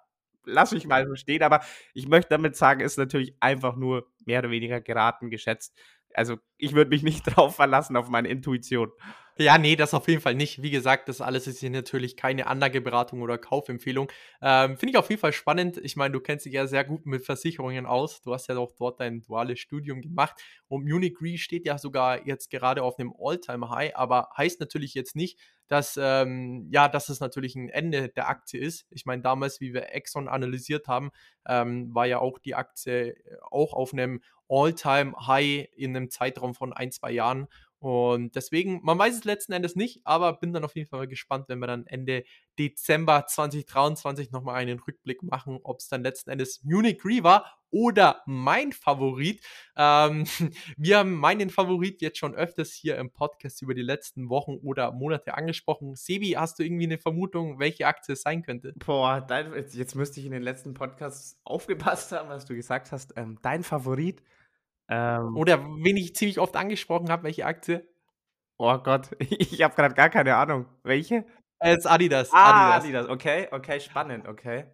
lass 0.48 0.72
mich 0.72 0.86
mal 0.86 1.06
so 1.06 1.14
stehen. 1.14 1.42
Aber 1.42 1.60
ich 1.94 2.08
möchte 2.08 2.30
damit 2.30 2.56
sagen, 2.56 2.80
ist 2.80 2.98
natürlich 2.98 3.36
einfach 3.40 3.76
nur 3.76 4.08
mehr 4.24 4.40
oder 4.40 4.50
weniger 4.50 4.80
geraten 4.80 5.30
geschätzt. 5.30 5.76
Also 6.14 6.38
ich 6.56 6.74
würde 6.74 6.90
mich 6.90 7.02
nicht 7.02 7.24
drauf 7.36 7.56
verlassen, 7.56 7.96
auf 7.96 8.08
meine 8.08 8.28
Intuition. 8.28 8.90
Ja, 9.40 9.56
nee, 9.56 9.76
das 9.76 9.94
auf 9.94 10.08
jeden 10.08 10.20
Fall 10.20 10.34
nicht. 10.34 10.62
Wie 10.62 10.70
gesagt, 10.70 11.08
das 11.08 11.20
alles 11.20 11.46
ist 11.46 11.60
hier 11.60 11.70
natürlich 11.70 12.16
keine 12.16 12.48
Anlageberatung 12.48 13.22
oder 13.22 13.38
Kaufempfehlung. 13.38 14.10
Ähm, 14.42 14.76
Finde 14.76 14.90
ich 14.90 14.96
auf 14.96 15.08
jeden 15.10 15.20
Fall 15.20 15.32
spannend. 15.32 15.76
Ich 15.78 15.94
meine, 15.94 16.10
du 16.12 16.18
kennst 16.20 16.44
dich 16.44 16.54
ja 16.54 16.66
sehr 16.66 16.82
gut 16.84 17.06
mit 17.06 17.24
Versicherungen 17.24 17.86
aus. 17.86 18.20
Du 18.20 18.34
hast 18.34 18.48
ja 18.48 18.58
auch 18.58 18.72
dort 18.72 18.98
dein 18.98 19.22
duales 19.22 19.60
Studium 19.60 20.00
gemacht. 20.00 20.34
Und 20.66 20.84
Munich 20.84 21.14
Re 21.22 21.38
steht 21.38 21.66
ja 21.66 21.78
sogar 21.78 22.26
jetzt 22.26 22.50
gerade 22.50 22.82
auf 22.82 22.98
einem 22.98 23.14
All-Time-High, 23.16 23.94
aber 23.94 24.28
heißt 24.36 24.58
natürlich 24.58 24.94
jetzt 24.94 25.14
nicht, 25.14 25.38
dass, 25.68 25.96
ähm, 26.02 26.66
ja, 26.72 26.88
dass 26.88 27.08
es 27.08 27.20
natürlich 27.20 27.54
ein 27.54 27.68
Ende 27.68 28.08
der 28.08 28.28
Aktie 28.28 28.58
ist. 28.60 28.86
Ich 28.90 29.06
meine, 29.06 29.22
damals, 29.22 29.60
wie 29.60 29.72
wir 29.72 29.94
Exxon 29.94 30.26
analysiert 30.26 30.88
haben, 30.88 31.10
ähm, 31.46 31.94
war 31.94 32.06
ja 32.06 32.18
auch 32.18 32.38
die 32.38 32.54
Aktie 32.56 33.10
äh, 33.10 33.36
auch 33.50 33.72
auf 33.72 33.92
einem 33.92 34.20
All-Time-High 34.48 35.68
in 35.76 35.94
einem 35.94 36.10
Zeitraum 36.10 36.54
von 36.54 36.72
ein, 36.72 36.90
zwei 36.90 37.10
Jahren. 37.12 37.48
Und 37.80 38.34
deswegen, 38.34 38.80
man 38.82 38.98
weiß 38.98 39.18
es 39.18 39.24
letzten 39.24 39.52
Endes 39.52 39.76
nicht, 39.76 40.00
aber 40.04 40.32
bin 40.32 40.52
dann 40.52 40.64
auf 40.64 40.74
jeden 40.74 40.88
Fall 40.88 41.06
gespannt, 41.06 41.48
wenn 41.48 41.60
wir 41.60 41.68
dann 41.68 41.86
Ende 41.86 42.24
Dezember 42.58 43.26
2023 43.26 44.32
nochmal 44.32 44.56
einen 44.56 44.80
Rückblick 44.80 45.22
machen, 45.22 45.60
ob 45.62 45.78
es 45.78 45.88
dann 45.88 46.02
letzten 46.02 46.30
Endes 46.30 46.64
Munich 46.64 47.04
Re 47.04 47.22
war 47.22 47.58
oder 47.70 48.22
mein 48.26 48.72
Favorit. 48.72 49.42
Ähm, 49.76 50.24
wir 50.76 50.98
haben 50.98 51.14
meinen 51.14 51.50
Favorit 51.50 52.00
jetzt 52.02 52.18
schon 52.18 52.34
öfters 52.34 52.72
hier 52.72 52.96
im 52.96 53.12
Podcast 53.12 53.62
über 53.62 53.74
die 53.74 53.82
letzten 53.82 54.28
Wochen 54.28 54.56
oder 54.56 54.90
Monate 54.90 55.34
angesprochen. 55.34 55.94
Sebi, 55.94 56.30
hast 56.30 56.58
du 56.58 56.64
irgendwie 56.64 56.86
eine 56.86 56.98
Vermutung, 56.98 57.60
welche 57.60 57.86
Aktie 57.86 58.14
es 58.14 58.22
sein 58.22 58.42
könnte? 58.42 58.72
Boah, 58.84 59.20
dein, 59.20 59.52
jetzt 59.54 59.94
müsste 59.94 60.18
ich 60.18 60.26
in 60.26 60.32
den 60.32 60.42
letzten 60.42 60.74
Podcasts 60.74 61.40
aufgepasst 61.44 62.10
haben, 62.12 62.28
was 62.28 62.44
du 62.44 62.54
gesagt 62.54 62.90
hast. 62.90 63.14
Ähm, 63.16 63.38
dein 63.42 63.62
Favorit? 63.62 64.22
Ähm, 64.88 65.36
Oder 65.36 65.62
wen 65.62 65.96
ich 65.96 66.14
ziemlich 66.16 66.38
oft 66.38 66.56
angesprochen 66.56 67.10
habe, 67.10 67.24
welche 67.24 67.46
Aktie? 67.46 67.86
Oh 68.56 68.78
Gott, 68.78 69.10
ich 69.20 69.62
habe 69.62 69.74
gerade 69.74 69.94
gar 69.94 70.10
keine 70.10 70.36
Ahnung. 70.36 70.66
Welche? 70.82 71.24
Es 71.60 71.78
ist 71.78 71.86
Adidas. 71.86 72.30
Ah, 72.32 72.76
Adidas. 72.76 72.84
Adidas. 72.84 73.08
Okay, 73.08 73.48
okay, 73.50 73.80
spannend, 73.80 74.26
okay. 74.28 74.64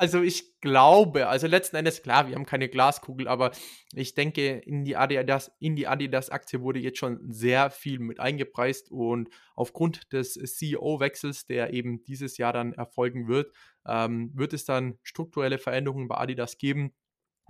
Also 0.00 0.22
ich 0.22 0.58
glaube, 0.62 1.28
also 1.28 1.46
letzten 1.46 1.76
Endes, 1.76 2.02
klar, 2.02 2.26
wir 2.26 2.34
haben 2.34 2.46
keine 2.46 2.70
Glaskugel, 2.70 3.28
aber 3.28 3.50
ich 3.92 4.14
denke, 4.14 4.56
in 4.56 4.82
die 4.82 4.96
Adidas, 4.96 5.52
in 5.58 5.76
die 5.76 5.86
Adidas-Aktie 5.86 6.62
wurde 6.62 6.78
jetzt 6.78 6.98
schon 6.98 7.20
sehr 7.30 7.68
viel 7.68 7.98
mit 7.98 8.18
eingepreist 8.18 8.90
und 8.90 9.28
aufgrund 9.54 10.10
des 10.14 10.32
CEO-Wechsels, 10.32 11.44
der 11.44 11.74
eben 11.74 12.02
dieses 12.04 12.38
Jahr 12.38 12.54
dann 12.54 12.72
erfolgen 12.72 13.28
wird, 13.28 13.52
ähm, 13.86 14.30
wird 14.34 14.54
es 14.54 14.64
dann 14.64 14.98
strukturelle 15.02 15.58
Veränderungen 15.58 16.08
bei 16.08 16.16
Adidas 16.16 16.56
geben. 16.56 16.94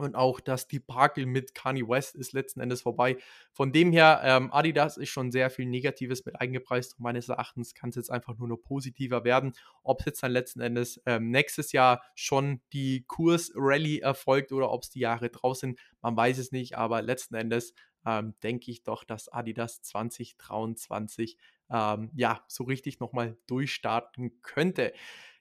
Und 0.02 0.14
auch 0.14 0.40
das 0.40 0.68
Debakel 0.68 1.26
mit 1.26 1.54
Kanye 1.54 1.86
West 1.86 2.14
ist 2.14 2.32
letzten 2.32 2.60
Endes 2.60 2.82
vorbei. 2.82 3.16
Von 3.52 3.72
dem 3.72 3.92
her, 3.92 4.20
ähm, 4.24 4.52
Adidas 4.52 4.96
ist 4.96 5.10
schon 5.10 5.30
sehr 5.30 5.50
viel 5.50 5.66
Negatives 5.66 6.24
mit 6.24 6.40
eingepreist. 6.40 6.94
Und 6.98 7.02
meines 7.02 7.28
Erachtens 7.28 7.74
kann 7.74 7.90
es 7.90 7.96
jetzt 7.96 8.10
einfach 8.10 8.36
nur 8.38 8.48
noch 8.48 8.58
positiver 8.58 9.24
werden. 9.24 9.52
Ob 9.82 10.00
es 10.00 10.06
jetzt 10.06 10.22
dann 10.22 10.32
letzten 10.32 10.60
Endes 10.60 11.00
ähm, 11.06 11.30
nächstes 11.30 11.72
Jahr 11.72 12.02
schon 12.14 12.60
die 12.72 13.04
Kurs-Rally 13.06 13.98
erfolgt 13.98 14.52
oder 14.52 14.70
ob 14.70 14.82
es 14.82 14.90
die 14.90 15.00
Jahre 15.00 15.30
draußen, 15.30 15.76
man 16.02 16.16
weiß 16.16 16.38
es 16.38 16.52
nicht. 16.52 16.76
Aber 16.76 17.02
letzten 17.02 17.34
Endes 17.34 17.74
ähm, 18.06 18.34
denke 18.42 18.70
ich 18.70 18.82
doch, 18.82 19.04
dass 19.04 19.28
Adidas 19.28 19.82
2023 19.82 21.36
ähm, 21.70 22.10
ja 22.14 22.44
so 22.48 22.64
richtig 22.64 23.00
nochmal 23.00 23.36
durchstarten 23.46 24.40
könnte. 24.42 24.92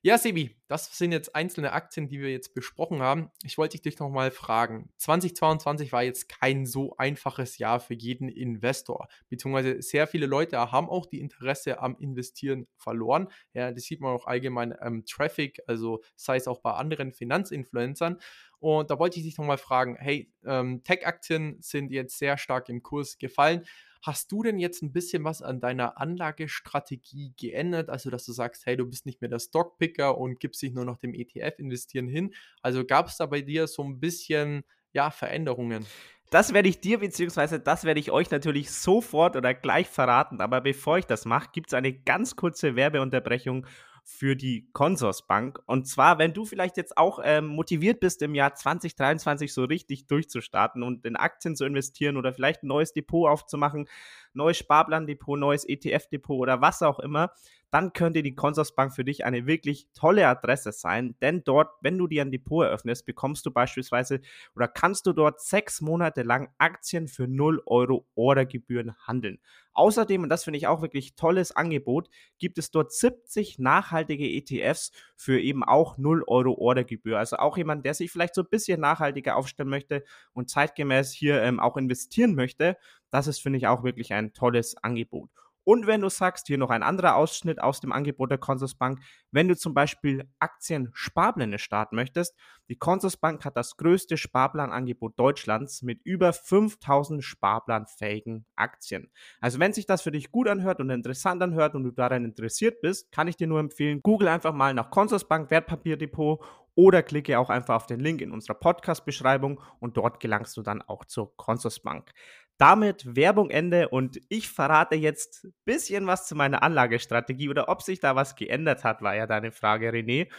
Ja, 0.01 0.17
Sebi, 0.17 0.55
das 0.69 0.97
sind 0.97 1.11
jetzt 1.11 1.35
einzelne 1.35 1.73
Aktien, 1.73 2.07
die 2.07 2.21
wir 2.21 2.31
jetzt 2.31 2.53
besprochen 2.53 3.01
haben. 3.01 3.31
Ich 3.43 3.57
wollte 3.57 3.77
dich 3.81 3.99
noch 3.99 4.09
mal 4.09 4.31
fragen. 4.31 4.89
2022 4.95 5.91
war 5.91 6.03
jetzt 6.03 6.29
kein 6.29 6.65
so 6.65 6.95
einfaches 6.95 7.57
Jahr 7.57 7.81
für 7.81 7.95
jeden 7.95 8.29
Investor, 8.29 9.09
beziehungsweise 9.27 9.81
sehr 9.81 10.07
viele 10.07 10.25
Leute 10.25 10.57
haben 10.71 10.87
auch 10.87 11.05
die 11.05 11.19
Interesse 11.19 11.81
am 11.81 11.97
Investieren 11.99 12.65
verloren. 12.77 13.27
Ja, 13.51 13.73
das 13.73 13.83
sieht 13.83 13.99
man 13.99 14.15
auch 14.15 14.25
allgemein 14.25 14.71
am 14.79 15.03
Traffic, 15.03 15.59
also 15.67 16.01
sei 16.15 16.37
es 16.37 16.47
auch 16.47 16.61
bei 16.61 16.71
anderen 16.71 17.11
Finanzinfluencern. 17.11 18.19
Und 18.59 18.89
da 18.91 18.99
wollte 18.99 19.19
ich 19.19 19.25
dich 19.25 19.37
noch 19.37 19.45
mal 19.45 19.57
fragen, 19.57 19.97
hey, 19.99 20.31
ähm, 20.45 20.81
Tech-Aktien 20.83 21.57
sind 21.59 21.91
jetzt 21.91 22.17
sehr 22.17 22.37
stark 22.37 22.69
im 22.69 22.83
Kurs 22.83 23.17
gefallen. 23.17 23.65
Hast 24.01 24.31
du 24.31 24.43
denn 24.43 24.59
jetzt 24.59 24.81
ein 24.81 24.93
bisschen 24.93 25.23
was 25.23 25.41
an 25.41 25.59
deiner 25.59 25.99
Anlagestrategie 25.99 27.33
geändert? 27.37 27.89
Also, 27.89 28.09
dass 28.09 28.25
du 28.25 28.31
sagst, 28.31 28.65
hey, 28.65 28.77
du 28.77 28.85
bist 28.85 29.05
nicht 29.05 29.21
mehr 29.21 29.29
der 29.29 29.39
Stockpicker 29.39 30.17
und 30.17 30.39
gibst 30.39 30.61
dich 30.61 30.73
nur 30.73 30.85
noch 30.85 30.97
dem 30.97 31.13
ETF-Investieren 31.13 32.07
hin. 32.07 32.33
Also 32.61 32.85
gab 32.85 33.07
es 33.07 33.17
da 33.17 33.25
bei 33.25 33.41
dir 33.41 33.67
so 33.67 33.83
ein 33.83 33.99
bisschen, 33.99 34.63
ja, 34.93 35.11
Veränderungen? 35.11 35.85
Das 36.31 36.53
werde 36.53 36.69
ich 36.69 36.79
dir, 36.79 36.99
beziehungsweise 36.99 37.59
das 37.59 37.85
werde 37.85 37.99
ich 37.99 38.11
euch 38.11 38.29
natürlich 38.29 38.71
sofort 38.71 39.35
oder 39.35 39.53
gleich 39.53 39.87
verraten. 39.87 40.41
Aber 40.41 40.61
bevor 40.61 40.99
ich 40.99 41.05
das 41.05 41.25
mache, 41.25 41.49
gibt 41.51 41.69
es 41.69 41.73
eine 41.73 41.91
ganz 41.91 42.35
kurze 42.35 42.75
Werbeunterbrechung 42.75 43.65
für 44.09 44.35
die 44.35 44.67
Consorsbank. 44.73 45.61
Und 45.67 45.87
zwar, 45.87 46.17
wenn 46.17 46.33
du 46.33 46.43
vielleicht 46.43 46.77
jetzt 46.77 46.97
auch 46.97 47.19
ähm, 47.23 47.45
motiviert 47.45 47.99
bist, 47.99 48.21
im 48.21 48.33
Jahr 48.33 48.55
2023 48.55 49.53
so 49.53 49.63
richtig 49.63 50.07
durchzustarten 50.07 50.81
und 50.81 51.05
in 51.05 51.15
Aktien 51.15 51.55
zu 51.55 51.63
investieren 51.63 52.17
oder 52.17 52.33
vielleicht 52.33 52.63
ein 52.63 52.67
neues 52.67 52.91
Depot 52.91 53.29
aufzumachen, 53.29 53.87
neues 54.33 54.57
Sparplandepot, 54.57 55.39
neues 55.39 55.63
ETF-Depot 55.63 56.39
oder 56.39 56.59
was 56.59 56.81
auch 56.81 56.99
immer, 56.99 57.31
dann 57.71 57.93
könnte 57.93 58.23
die 58.23 58.35
Consorsbank 58.35 58.93
für 58.93 59.03
dich 59.03 59.25
eine 59.25 59.45
wirklich 59.45 59.87
tolle 59.93 60.27
Adresse 60.27 60.71
sein, 60.71 61.15
denn 61.21 61.43
dort, 61.43 61.69
wenn 61.81 61.97
du 61.97 62.07
dir 62.07 62.23
ein 62.23 62.31
Depot 62.31 62.65
eröffnest, 62.65 63.05
bekommst 63.05 63.45
du 63.45 63.51
beispielsweise 63.51 64.21
oder 64.55 64.67
kannst 64.67 65.05
du 65.05 65.13
dort 65.13 65.41
sechs 65.41 65.81
Monate 65.81 66.23
lang 66.23 66.49
Aktien 66.57 67.07
für 67.07 67.27
0 67.27 67.61
Euro 67.65 68.07
Ordergebühren 68.15 68.95
handeln. 69.05 69.39
Außerdem, 69.73 70.23
und 70.23 70.29
das 70.29 70.43
finde 70.43 70.57
ich 70.57 70.67
auch 70.67 70.81
wirklich 70.81 71.15
tolles 71.15 71.51
Angebot, 71.51 72.09
gibt 72.37 72.57
es 72.57 72.71
dort 72.71 72.91
70 72.91 73.59
nachhaltige 73.59 74.27
ETFs 74.27 74.91
für 75.15 75.39
eben 75.39 75.63
auch 75.63 75.97
0 75.97 76.23
Euro 76.27 76.53
Ordergebühr. 76.53 77.17
Also 77.17 77.37
auch 77.37 77.55
jemand, 77.55 77.85
der 77.85 77.93
sich 77.93 78.11
vielleicht 78.11 78.35
so 78.35 78.41
ein 78.41 78.49
bisschen 78.49 78.81
nachhaltiger 78.81 79.37
aufstellen 79.37 79.69
möchte 79.69 80.03
und 80.33 80.49
zeitgemäß 80.49 81.13
hier 81.13 81.41
ähm, 81.41 81.59
auch 81.59 81.77
investieren 81.77 82.35
möchte, 82.35 82.77
das 83.09 83.27
ist, 83.27 83.39
finde 83.39 83.57
ich, 83.57 83.67
auch 83.67 83.83
wirklich 83.83 84.13
ein 84.13 84.33
tolles 84.33 84.75
Angebot. 84.83 85.29
Und 85.69 85.85
wenn 85.85 86.01
du 86.01 86.09
sagst, 86.09 86.47
hier 86.47 86.57
noch 86.57 86.71
ein 86.71 86.81
anderer 86.81 87.15
Ausschnitt 87.15 87.61
aus 87.61 87.79
dem 87.79 87.91
Angebot 87.91 88.31
der 88.31 88.39
Consorsbank, 88.39 89.01
wenn 89.29 89.47
du 89.47 89.55
zum 89.55 89.75
Beispiel 89.75 90.27
Aktien-Sparpläne 90.39 91.59
starten 91.59 91.95
möchtest, 91.95 92.35
die 92.69 92.75
Consorsbank 92.79 93.45
hat 93.45 93.55
das 93.55 93.77
größte 93.77 94.17
Sparplanangebot 94.17 95.19
Deutschlands 95.19 95.83
mit 95.83 96.01
über 96.03 96.33
5000 96.33 97.23
sparplanfähigen 97.23 98.47
Aktien. 98.55 99.11
Also 99.41 99.59
wenn 99.59 99.71
sich 99.71 99.85
das 99.85 100.01
für 100.01 100.09
dich 100.09 100.31
gut 100.31 100.47
anhört 100.47 100.79
und 100.79 100.89
interessant 100.89 101.43
anhört 101.43 101.75
und 101.75 101.83
du 101.83 101.91
daran 101.91 102.25
interessiert 102.25 102.81
bist, 102.81 103.11
kann 103.11 103.27
ich 103.27 103.37
dir 103.37 103.45
nur 103.45 103.59
empfehlen, 103.59 104.01
google 104.01 104.29
einfach 104.29 104.53
mal 104.53 104.73
nach 104.73 104.89
Consorsbank 104.89 105.51
Wertpapierdepot 105.51 106.43
oder 106.73 107.03
klicke 107.03 107.37
auch 107.37 107.51
einfach 107.51 107.75
auf 107.75 107.85
den 107.85 107.99
Link 107.99 108.21
in 108.21 108.31
unserer 108.31 108.55
Podcast-Beschreibung 108.55 109.61
und 109.79 109.97
dort 109.97 110.19
gelangst 110.19 110.57
du 110.57 110.63
dann 110.63 110.81
auch 110.81 111.05
zur 111.05 111.35
Consorsbank. 111.35 112.11
Damit 112.59 113.15
Werbung 113.15 113.49
Ende 113.49 113.87
und 113.87 114.19
ich 114.27 114.49
verrate 114.49 114.95
jetzt 114.95 115.45
ein 115.45 115.53
bisschen 115.63 116.07
was 116.07 116.27
zu 116.27 116.35
meiner 116.35 116.61
Anlagestrategie 116.61 117.49
oder 117.49 117.69
ob 117.69 117.81
sich 117.81 118.01
da 118.01 118.17
was 118.17 118.35
geändert 118.35 118.83
hat, 118.83 119.01
war 119.01 119.15
ja 119.15 119.27
deine 119.27 119.53
Frage, 119.53 119.89
René. 119.91 120.29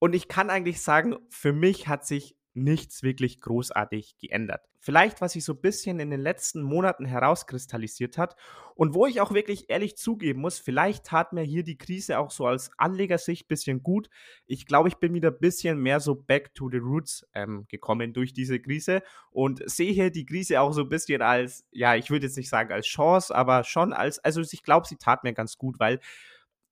Und 0.00 0.14
ich 0.14 0.26
kann 0.26 0.50
eigentlich 0.50 0.82
sagen, 0.82 1.16
für 1.30 1.52
mich 1.52 1.86
hat 1.86 2.06
sich 2.06 2.36
nichts 2.54 3.02
wirklich 3.02 3.40
großartig 3.40 4.16
geändert. 4.18 4.62
Vielleicht, 4.78 5.20
was 5.20 5.32
sich 5.32 5.44
so 5.44 5.54
ein 5.54 5.60
bisschen 5.60 5.98
in 5.98 6.10
den 6.10 6.20
letzten 6.20 6.62
Monaten 6.62 7.04
herauskristallisiert 7.04 8.18
hat 8.18 8.36
und 8.74 8.94
wo 8.94 9.06
ich 9.06 9.20
auch 9.20 9.32
wirklich 9.32 9.70
ehrlich 9.70 9.96
zugeben 9.96 10.40
muss, 10.40 10.58
vielleicht 10.58 11.04
tat 11.04 11.32
mir 11.32 11.42
hier 11.42 11.64
die 11.64 11.78
Krise 11.78 12.18
auch 12.18 12.30
so 12.30 12.46
als 12.46 12.70
Anlegersicht 12.76 13.46
ein 13.46 13.48
bisschen 13.48 13.82
gut. 13.82 14.10
Ich 14.46 14.66
glaube, 14.66 14.88
ich 14.88 14.96
bin 14.96 15.14
wieder 15.14 15.30
ein 15.30 15.38
bisschen 15.38 15.78
mehr 15.78 16.00
so 16.00 16.14
back 16.14 16.54
to 16.54 16.70
the 16.70 16.78
roots 16.78 17.26
ähm, 17.34 17.66
gekommen 17.68 18.12
durch 18.12 18.32
diese 18.34 18.60
Krise 18.60 19.02
und 19.30 19.62
sehe 19.68 19.92
hier 19.92 20.10
die 20.10 20.26
Krise 20.26 20.60
auch 20.60 20.72
so 20.72 20.82
ein 20.82 20.88
bisschen 20.88 21.22
als, 21.22 21.64
ja, 21.72 21.96
ich 21.96 22.10
würde 22.10 22.26
jetzt 22.26 22.36
nicht 22.36 22.50
sagen 22.50 22.72
als 22.72 22.86
Chance, 22.86 23.34
aber 23.34 23.64
schon 23.64 23.92
als, 23.92 24.18
also 24.18 24.42
ich 24.42 24.62
glaube, 24.62 24.86
sie 24.86 24.96
tat 24.96 25.24
mir 25.24 25.32
ganz 25.32 25.56
gut, 25.56 25.80
weil 25.80 25.98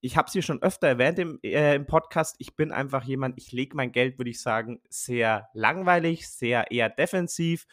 ich 0.03 0.17
habe 0.17 0.27
es 0.27 0.33
hier 0.33 0.43
schon 0.43 0.61
öfter 0.63 0.89
erwähnt 0.89 1.19
im, 1.21 1.39
äh, 1.43 1.77
im 1.77 1.87
Podcast, 1.87 2.35
ich 2.41 2.57
bin 2.57 2.73
einfach 2.73 3.05
jemand, 3.05 3.39
ich 3.39 3.53
lege 3.53 3.77
mein 3.77 3.93
Geld, 3.93 4.19
würde 4.19 4.31
ich 4.31 4.43
sagen, 4.43 4.81
sehr 4.91 5.49
langweilig, 5.55 6.29
sehr 6.29 6.73
eher 6.73 6.91
defensiv, 6.91 7.67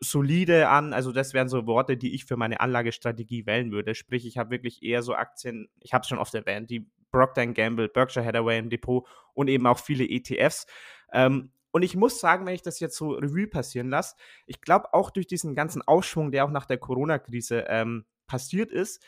solide 0.00 0.68
an. 0.68 0.92
Also 0.92 1.12
das 1.12 1.32
wären 1.32 1.48
so 1.48 1.66
Worte, 1.66 1.96
die 1.96 2.12
ich 2.12 2.24
für 2.24 2.36
meine 2.36 2.60
Anlagestrategie 2.60 3.46
wählen 3.46 3.70
würde. 3.70 3.94
Sprich, 3.94 4.26
ich 4.26 4.36
habe 4.36 4.50
wirklich 4.50 4.82
eher 4.82 5.02
so 5.02 5.14
Aktien, 5.14 5.68
ich 5.78 5.94
habe 5.94 6.02
es 6.02 6.08
schon 6.08 6.18
oft 6.18 6.34
erwähnt, 6.34 6.70
die 6.70 6.90
Procter 7.12 7.46
Gamble, 7.46 7.88
Berkshire 7.88 8.26
Hathaway 8.26 8.58
im 8.58 8.68
Depot 8.68 9.06
und 9.32 9.46
eben 9.46 9.66
auch 9.66 9.78
viele 9.78 10.04
ETFs. 10.04 10.66
Ähm, 11.12 11.52
und 11.70 11.82
ich 11.82 11.94
muss 11.94 12.18
sagen, 12.18 12.46
wenn 12.46 12.54
ich 12.54 12.62
das 12.62 12.80
jetzt 12.80 12.96
so 12.96 13.12
Revue 13.12 13.46
passieren 13.46 13.90
lasse, 13.90 14.16
ich 14.46 14.60
glaube 14.60 14.92
auch 14.92 15.10
durch 15.10 15.28
diesen 15.28 15.54
ganzen 15.54 15.82
Aufschwung, 15.82 16.32
der 16.32 16.44
auch 16.44 16.50
nach 16.50 16.66
der 16.66 16.78
Corona-Krise 16.78 17.66
ähm, 17.68 18.06
passiert 18.26 18.72
ist, 18.72 19.04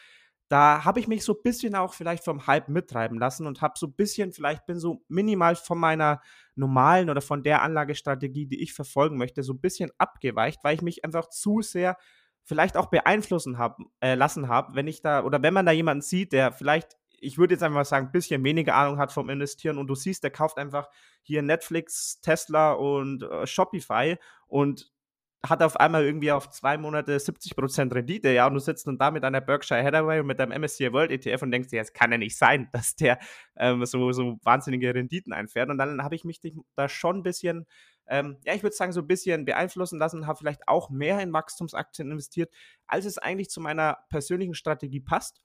da 0.52 0.84
habe 0.84 1.00
ich 1.00 1.08
mich 1.08 1.24
so 1.24 1.32
ein 1.32 1.42
bisschen 1.42 1.74
auch 1.74 1.94
vielleicht 1.94 2.24
vom 2.24 2.46
Hype 2.46 2.68
mittreiben 2.68 3.18
lassen 3.18 3.46
und 3.46 3.62
habe 3.62 3.72
so 3.78 3.86
ein 3.86 3.94
bisschen, 3.94 4.32
vielleicht 4.32 4.66
bin 4.66 4.78
so 4.78 5.02
minimal 5.08 5.56
von 5.56 5.78
meiner 5.78 6.20
normalen 6.56 7.08
oder 7.08 7.22
von 7.22 7.42
der 7.42 7.62
Anlagestrategie, 7.62 8.44
die 8.44 8.62
ich 8.62 8.74
verfolgen 8.74 9.16
möchte, 9.16 9.42
so 9.42 9.54
ein 9.54 9.60
bisschen 9.62 9.90
abgeweicht, 9.96 10.62
weil 10.62 10.74
ich 10.74 10.82
mich 10.82 11.06
einfach 11.06 11.30
zu 11.30 11.62
sehr 11.62 11.96
vielleicht 12.44 12.76
auch 12.76 12.90
beeinflussen 12.90 13.56
hab, 13.56 13.78
äh, 14.00 14.14
lassen 14.14 14.48
habe, 14.48 14.74
wenn 14.74 14.88
ich 14.88 15.00
da, 15.00 15.24
oder 15.24 15.42
wenn 15.42 15.54
man 15.54 15.64
da 15.64 15.72
jemanden 15.72 16.02
sieht, 16.02 16.34
der 16.34 16.52
vielleicht, 16.52 16.98
ich 17.18 17.38
würde 17.38 17.54
jetzt 17.54 17.62
einfach 17.62 17.76
mal 17.76 17.84
sagen, 17.86 18.08
ein 18.08 18.12
bisschen 18.12 18.44
weniger 18.44 18.74
Ahnung 18.74 18.98
hat 18.98 19.10
vom 19.10 19.30
Investieren 19.30 19.78
und 19.78 19.86
du 19.86 19.94
siehst, 19.94 20.22
der 20.22 20.32
kauft 20.32 20.58
einfach 20.58 20.90
hier 21.22 21.40
Netflix, 21.40 22.20
Tesla 22.20 22.72
und 22.72 23.22
äh, 23.22 23.46
Shopify 23.46 24.18
und 24.48 24.92
hat 25.44 25.60
auf 25.62 25.76
einmal 25.78 26.04
irgendwie 26.04 26.30
auf 26.30 26.50
zwei 26.50 26.78
Monate 26.78 27.16
70% 27.16 27.92
Rendite, 27.92 28.30
ja, 28.30 28.46
und 28.46 28.54
du 28.54 28.60
sitzt 28.60 28.86
dann 28.86 28.96
da 28.96 29.10
mit 29.10 29.24
einer 29.24 29.40
Berkshire 29.40 29.82
Hathaway 29.82 30.20
und 30.20 30.26
mit 30.26 30.38
deinem 30.38 30.52
MSCI 30.60 30.92
World 30.92 31.10
ETF 31.10 31.42
und 31.42 31.50
denkst 31.50 31.68
dir, 31.68 31.80
es 31.80 31.92
kann 31.92 32.12
ja 32.12 32.18
nicht 32.18 32.36
sein, 32.36 32.68
dass 32.72 32.94
der 32.94 33.18
ähm, 33.56 33.84
so, 33.84 34.12
so 34.12 34.38
wahnsinnige 34.44 34.94
Renditen 34.94 35.32
einfährt. 35.32 35.68
Und 35.68 35.78
dann 35.78 36.02
habe 36.02 36.14
ich 36.14 36.24
mich 36.24 36.40
da 36.76 36.88
schon 36.88 37.18
ein 37.18 37.22
bisschen, 37.24 37.66
ähm, 38.06 38.36
ja, 38.44 38.54
ich 38.54 38.62
würde 38.62 38.76
sagen, 38.76 38.92
so 38.92 39.00
ein 39.00 39.06
bisschen 39.08 39.44
beeinflussen 39.44 39.98
lassen, 39.98 40.28
habe 40.28 40.38
vielleicht 40.38 40.68
auch 40.68 40.90
mehr 40.90 41.20
in 41.20 41.32
Wachstumsaktien 41.32 42.10
investiert, 42.10 42.52
als 42.86 43.04
es 43.04 43.18
eigentlich 43.18 43.50
zu 43.50 43.60
meiner 43.60 43.98
persönlichen 44.10 44.54
Strategie 44.54 45.00
passt. 45.00 45.42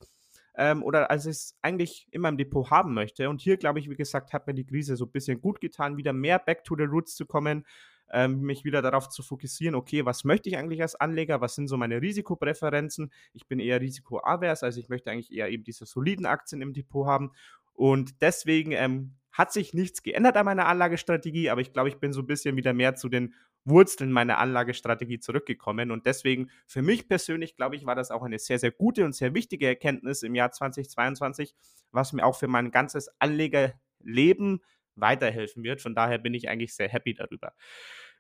Ähm, 0.60 0.84
oder 0.84 1.12
als 1.12 1.25
ich 1.25 1.32
es 1.32 1.58
eigentlich 1.62 2.08
in 2.12 2.22
meinem 2.22 2.38
Depot 2.38 2.72
haben 2.72 2.96
möchte. 2.96 3.30
Und 3.30 3.42
hier, 3.42 3.58
glaube 3.58 3.80
ich, 3.80 3.92
wie 3.92 3.96
gesagt, 3.96 4.34
hat 4.34 4.48
mir 4.48 4.56
die 4.56 4.66
Krise 4.66 4.96
so 4.96 5.06
ein 5.06 5.12
bisschen 5.12 5.39
gut 5.39 5.62
getan, 5.62 5.98
wieder 5.98 6.13
mehr 6.13 6.39
back 6.39 6.63
to 6.63 6.75
the 6.75 6.84
roots 6.84 7.16
zu 7.16 7.27
kommen, 7.27 7.63
ähm, 8.12 8.42
mich 8.42 8.64
wieder 8.64 8.82
darauf 8.82 9.10
zu 9.10 9.24
fokussieren, 9.24 9.76
okay, 9.76 10.06
was 10.06 10.24
möchte 10.24 10.50
ich 10.50 10.58
eigentlich 10.58 10.82
als 10.82 10.96
Anleger, 10.96 11.42
was 11.42 11.56
sind 11.56 11.68
so 11.68 11.78
meine 11.78 12.02
Risikopräferenzen. 12.02 13.12
Ich 13.34 13.48
bin 13.48 13.60
eher 13.60 13.82
risikoavers, 13.82 14.64
also 14.64 14.80
ich 14.80 14.90
möchte 14.90 15.12
eigentlich 15.12 15.32
eher 15.32 15.50
eben 15.50 15.64
diese 15.64 15.86
soliden 15.86 16.26
Aktien 16.26 16.62
im 16.62 16.74
Depot 16.74 17.08
haben. 17.08 17.32
Und 17.74 18.22
deswegen 18.22 18.72
ähm, 18.72 19.16
hat 19.32 19.54
sich 19.54 19.74
nichts 19.74 20.02
geändert 20.02 20.36
an 20.36 20.46
meiner 20.46 20.66
Anlagestrategie, 20.66 21.50
aber 21.50 21.62
ich 21.62 21.72
glaube, 21.72 21.90
ich 21.90 21.98
bin 21.98 22.12
so 22.12 22.22
ein 22.22 22.28
bisschen 22.28 22.56
wieder 22.56 22.74
mehr 22.74 22.96
zu 22.96 23.08
den 23.08 23.36
Wurzeln 23.66 24.12
meiner 24.12 24.40
Anlagestrategie 24.40 25.20
zurückgekommen. 25.20 25.92
Und 25.92 26.06
deswegen, 26.06 26.50
für 26.66 26.82
mich 26.82 27.08
persönlich, 27.08 27.56
glaube 27.56 27.76
ich, 27.76 27.86
war 27.86 27.96
das 27.96 28.10
auch 28.10 28.24
eine 28.24 28.40
sehr, 28.40 28.58
sehr 28.58 28.72
gute 28.72 29.06
und 29.06 29.14
sehr 29.14 29.34
wichtige 29.34 29.68
Erkenntnis 29.68 30.24
im 30.24 30.34
Jahr 30.34 30.52
2022, 30.52 31.54
was 31.92 32.14
mir 32.14 32.26
auch 32.26 32.36
für 32.36 32.48
mein 32.48 32.72
ganzes 32.72 33.10
Anlegerleben 33.20 34.62
weiterhelfen 35.00 35.63
wird. 35.63 35.82
Von 35.82 35.96
daher 35.96 36.18
bin 36.18 36.34
ich 36.34 36.50
eigentlich 36.50 36.75
sehr 36.75 36.89
happy 36.89 37.13
darüber. 37.13 37.54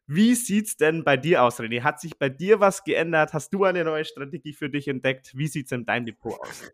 Wie 0.05 0.35
sieht 0.35 0.67
es 0.67 0.77
denn 0.77 1.03
bei 1.03 1.17
dir 1.17 1.43
aus, 1.43 1.59
René? 1.59 1.81
Hat 1.81 1.99
sich 1.99 2.17
bei 2.17 2.29
dir 2.29 2.61
was 2.61 2.83
geändert? 2.83 3.33
Hast 3.33 3.53
du 3.53 3.65
eine 3.65 3.83
neue 3.83 4.05
Strategie 4.05 4.53
für 4.53 4.69
dich 4.69 4.87
entdeckt? 4.87 5.31
Wie 5.35 5.47
sieht 5.47 5.65
es 5.65 5.73
in 5.73 5.85
deinem 5.85 6.05
Depot 6.05 6.39
aus? 6.39 6.71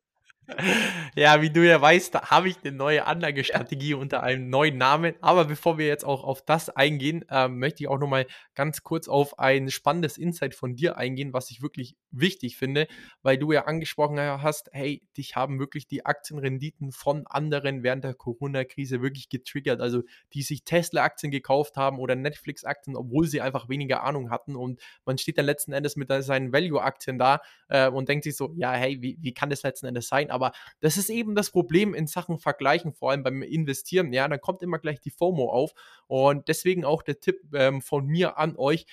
Ja, 1.16 1.42
wie 1.42 1.50
du 1.50 1.66
ja 1.66 1.80
weißt, 1.80 2.16
da 2.16 2.30
habe 2.30 2.50
ich 2.50 2.58
eine 2.64 2.76
neue 2.76 3.06
Anlagestrategie 3.06 3.94
unter 3.94 4.24
einem 4.24 4.50
neuen 4.50 4.78
Namen. 4.78 5.14
Aber 5.22 5.46
bevor 5.46 5.78
wir 5.78 5.88
jetzt 5.88 6.06
auch 6.06 6.24
auf 6.24 6.42
das 6.42 6.70
eingehen, 6.70 7.24
äh, 7.30 7.48
möchte 7.48 7.84
ich 7.84 7.88
auch 7.88 8.00
nochmal 8.00 8.26
ganz 8.56 8.84
kurz 8.84 9.08
auf 9.08 9.40
ein 9.40 9.70
spannendes 9.70 10.18
Insight 10.18 10.56
von 10.56 10.76
dir 10.76 10.98
eingehen, 10.98 11.34
was 11.34 11.52
ich 11.52 11.62
wirklich 11.62 11.96
wichtig 12.12 12.58
finde, 12.58 12.88
weil 13.22 13.38
du 13.38 13.52
ja 13.52 13.66
angesprochen 13.66 14.20
hast, 14.20 14.70
hey, 14.74 15.04
dich 15.18 15.36
haben 15.36 15.60
wirklich 15.60 15.88
die 15.88 16.06
Aktienrenditen 16.06 16.92
von 16.92 17.26
anderen 17.28 17.84
während 17.84 18.04
der 18.04 18.14
Corona-Krise 18.14 19.02
wirklich 19.02 19.30
getriggert. 19.30 19.82
Also 19.82 20.04
die 20.34 20.42
sich 20.42 20.64
Tesla-Aktien 20.64 21.32
gekauft 21.32 21.78
haben 21.78 22.00
oder 22.00 22.16
Netflix-Aktien, 22.16 22.96
obwohl 22.96 23.28
sie 23.28 23.42
einfach 23.42 23.70
weniger 23.70 24.04
Ahnung 24.04 24.30
hatten. 24.30 24.56
Und 24.56 24.82
man 25.06 25.18
steht 25.18 25.38
dann 25.38 25.46
letzten 25.46 25.74
Endes 25.74 25.96
mit 25.96 26.10
seinen 26.24 26.52
Value-Aktien 26.52 27.18
da 27.18 27.42
äh, 27.70 27.88
und 27.90 28.10
denkt 28.10 28.24
sich 28.24 28.36
so, 28.36 28.54
ja, 28.56 28.74
hey, 28.74 29.02
wie, 29.02 29.18
wie 29.22 29.34
kann 29.34 29.50
das 29.50 29.64
letzten 29.64 29.86
Endes 29.86 30.08
sein? 30.08 30.32
Aber 30.34 30.52
das 30.82 30.98
ist 30.98 31.10
eben 31.10 31.36
das 31.36 31.52
Problem 31.52 31.94
in 31.94 32.08
Sachen 32.08 32.40
Vergleichen, 32.40 32.94
vor 32.94 33.12
allem 33.12 33.24
beim 33.24 33.42
Investieren. 33.42 34.12
Ja, 34.12 34.28
dann 34.28 34.42
kommt 34.42 34.62
immer 34.62 34.80
gleich 34.80 35.00
die 35.00 35.12
FOMO 35.12 35.50
auf. 35.50 35.72
Und 36.08 36.48
deswegen 36.50 36.84
auch 36.84 37.04
der 37.04 37.20
Tipp 37.20 37.40
ähm, 37.54 37.82
von 37.82 38.06
mir 38.06 38.38
an 38.38 38.58
euch. 38.58 38.86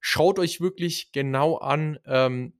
Schaut 0.00 0.38
euch 0.38 0.62
wirklich 0.62 1.12
genau 1.12 1.56
an, 1.56 1.98
ähm, 2.06 2.54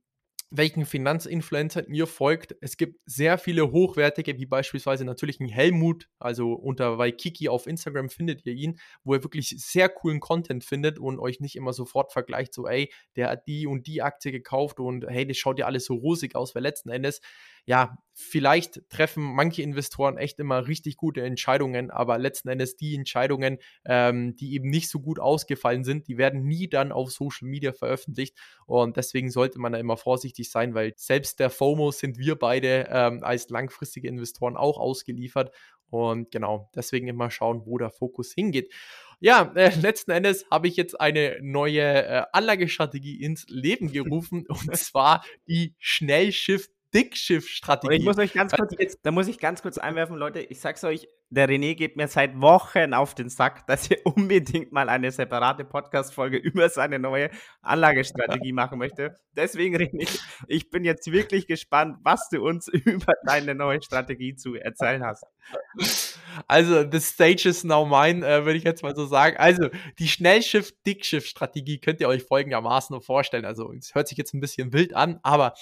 welchen 0.51 0.85
Finanzinfluencern 0.85 1.85
ihr 1.93 2.05
folgt. 2.05 2.55
Es 2.59 2.75
gibt 2.75 2.99
sehr 3.05 3.37
viele 3.37 3.71
hochwertige, 3.71 4.37
wie 4.37 4.45
beispielsweise 4.45 5.05
natürlich 5.05 5.39
ein 5.39 5.47
Helmut, 5.47 6.09
also 6.19 6.51
unter 6.51 6.97
Waikiki 6.97 7.47
auf 7.47 7.67
Instagram 7.67 8.09
findet 8.09 8.45
ihr 8.45 8.53
ihn, 8.53 8.77
wo 9.05 9.15
ihr 9.15 9.23
wirklich 9.23 9.55
sehr 9.57 9.87
coolen 9.87 10.19
Content 10.19 10.65
findet 10.65 10.99
und 10.99 11.19
euch 11.19 11.39
nicht 11.39 11.55
immer 11.55 11.71
sofort 11.71 12.11
vergleicht, 12.11 12.53
so 12.53 12.67
ey, 12.67 12.91
der 13.15 13.29
hat 13.29 13.47
die 13.47 13.65
und 13.65 13.87
die 13.87 14.01
Aktie 14.01 14.33
gekauft 14.33 14.81
und 14.81 15.05
hey, 15.07 15.25
das 15.25 15.37
schaut 15.37 15.57
ja 15.57 15.65
alles 15.65 15.85
so 15.85 15.95
rosig 15.95 16.35
aus, 16.35 16.53
weil 16.53 16.63
letzten 16.63 16.89
Endes 16.89 17.21
ja, 17.65 17.97
vielleicht 18.13 18.81
treffen 18.89 19.23
manche 19.23 19.61
Investoren 19.61 20.17
echt 20.17 20.39
immer 20.39 20.67
richtig 20.67 20.97
gute 20.97 21.21
Entscheidungen, 21.21 21.91
aber 21.91 22.17
letzten 22.17 22.49
Endes 22.49 22.75
die 22.75 22.95
Entscheidungen, 22.95 23.57
ähm, 23.85 24.35
die 24.35 24.53
eben 24.53 24.69
nicht 24.69 24.89
so 24.89 24.99
gut 24.99 25.19
ausgefallen 25.19 25.83
sind, 25.83 26.07
die 26.07 26.17
werden 26.17 26.43
nie 26.43 26.67
dann 26.67 26.91
auf 26.91 27.11
Social 27.11 27.47
Media 27.47 27.73
veröffentlicht. 27.73 28.37
Und 28.65 28.97
deswegen 28.97 29.31
sollte 29.31 29.59
man 29.59 29.73
da 29.73 29.79
immer 29.79 29.97
vorsichtig 29.97 30.51
sein, 30.51 30.73
weil 30.73 30.93
selbst 30.97 31.39
der 31.39 31.49
FOMO 31.49 31.91
sind 31.91 32.17
wir 32.17 32.35
beide 32.35 32.87
ähm, 32.89 33.23
als 33.23 33.49
langfristige 33.49 34.07
Investoren 34.07 34.57
auch 34.57 34.77
ausgeliefert. 34.77 35.51
Und 35.89 36.31
genau, 36.31 36.69
deswegen 36.73 37.07
immer 37.07 37.29
schauen, 37.31 37.65
wo 37.65 37.77
der 37.77 37.89
Fokus 37.89 38.31
hingeht. 38.33 38.73
Ja, 39.19 39.51
äh, 39.55 39.75
letzten 39.75 40.11
Endes 40.11 40.45
habe 40.49 40.67
ich 40.67 40.77
jetzt 40.77 40.99
eine 40.99 41.37
neue 41.41 41.81
äh, 41.81 42.23
Anlagestrategie 42.31 43.21
ins 43.21 43.45
Leben 43.49 43.91
gerufen. 43.91 44.45
Und 44.47 44.75
zwar 44.77 45.23
die 45.47 45.75
Schnellschiff 45.79 46.69
Dickschiff-Strategie. 46.93 47.95
Ich 47.95 48.05
muss 48.05 48.17
euch 48.17 48.33
ganz 48.33 48.53
kurz, 48.53 48.73
da 49.01 49.11
muss 49.11 49.27
ich 49.27 49.39
ganz 49.39 49.61
kurz 49.61 49.77
einwerfen, 49.77 50.17
Leute, 50.17 50.39
ich 50.39 50.59
sag's 50.59 50.83
euch, 50.83 51.07
der 51.29 51.47
René 51.47 51.75
geht 51.75 51.95
mir 51.95 52.09
seit 52.09 52.39
Wochen 52.41 52.93
auf 52.93 53.15
den 53.15 53.29
Sack, 53.29 53.65
dass 53.65 53.89
ihr 53.89 53.99
unbedingt 54.05 54.73
mal 54.73 54.89
eine 54.89 55.11
separate 55.11 55.63
Podcast-Folge 55.63 56.37
über 56.37 56.67
seine 56.69 56.99
neue 56.99 57.29
Anlagestrategie 57.61 58.51
machen 58.51 58.77
möchte. 58.77 59.15
Deswegen, 59.35 59.77
René, 59.77 60.19
ich 60.47 60.69
bin 60.69 60.83
jetzt 60.83 61.09
wirklich 61.09 61.47
gespannt, 61.47 61.97
was 62.03 62.27
du 62.29 62.45
uns 62.45 62.67
über 62.85 63.13
deine 63.25 63.55
neue 63.55 63.81
Strategie 63.81 64.35
zu 64.35 64.55
erzählen 64.55 65.05
hast. 65.05 65.23
Also, 66.47 66.89
the 66.89 66.99
stage 66.99 67.47
is 67.47 67.63
now 67.63 67.85
mine, 67.85 68.25
äh, 68.25 68.45
würde 68.45 68.57
ich 68.57 68.63
jetzt 68.63 68.83
mal 68.83 68.95
so 68.95 69.05
sagen. 69.05 69.37
Also, 69.37 69.69
die 69.99 70.07
Schnellschiff-Dickschiff-Strategie 70.07 71.79
könnt 71.79 71.99
ihr 72.01 72.07
euch 72.07 72.23
folgendermaßen 72.23 73.01
vorstellen. 73.01 73.45
Also, 73.45 73.71
es 73.73 73.95
hört 73.95 74.07
sich 74.07 74.17
jetzt 74.17 74.33
ein 74.33 74.41
bisschen 74.41 74.73
wild 74.73 74.93
an, 74.93 75.19
aber 75.23 75.53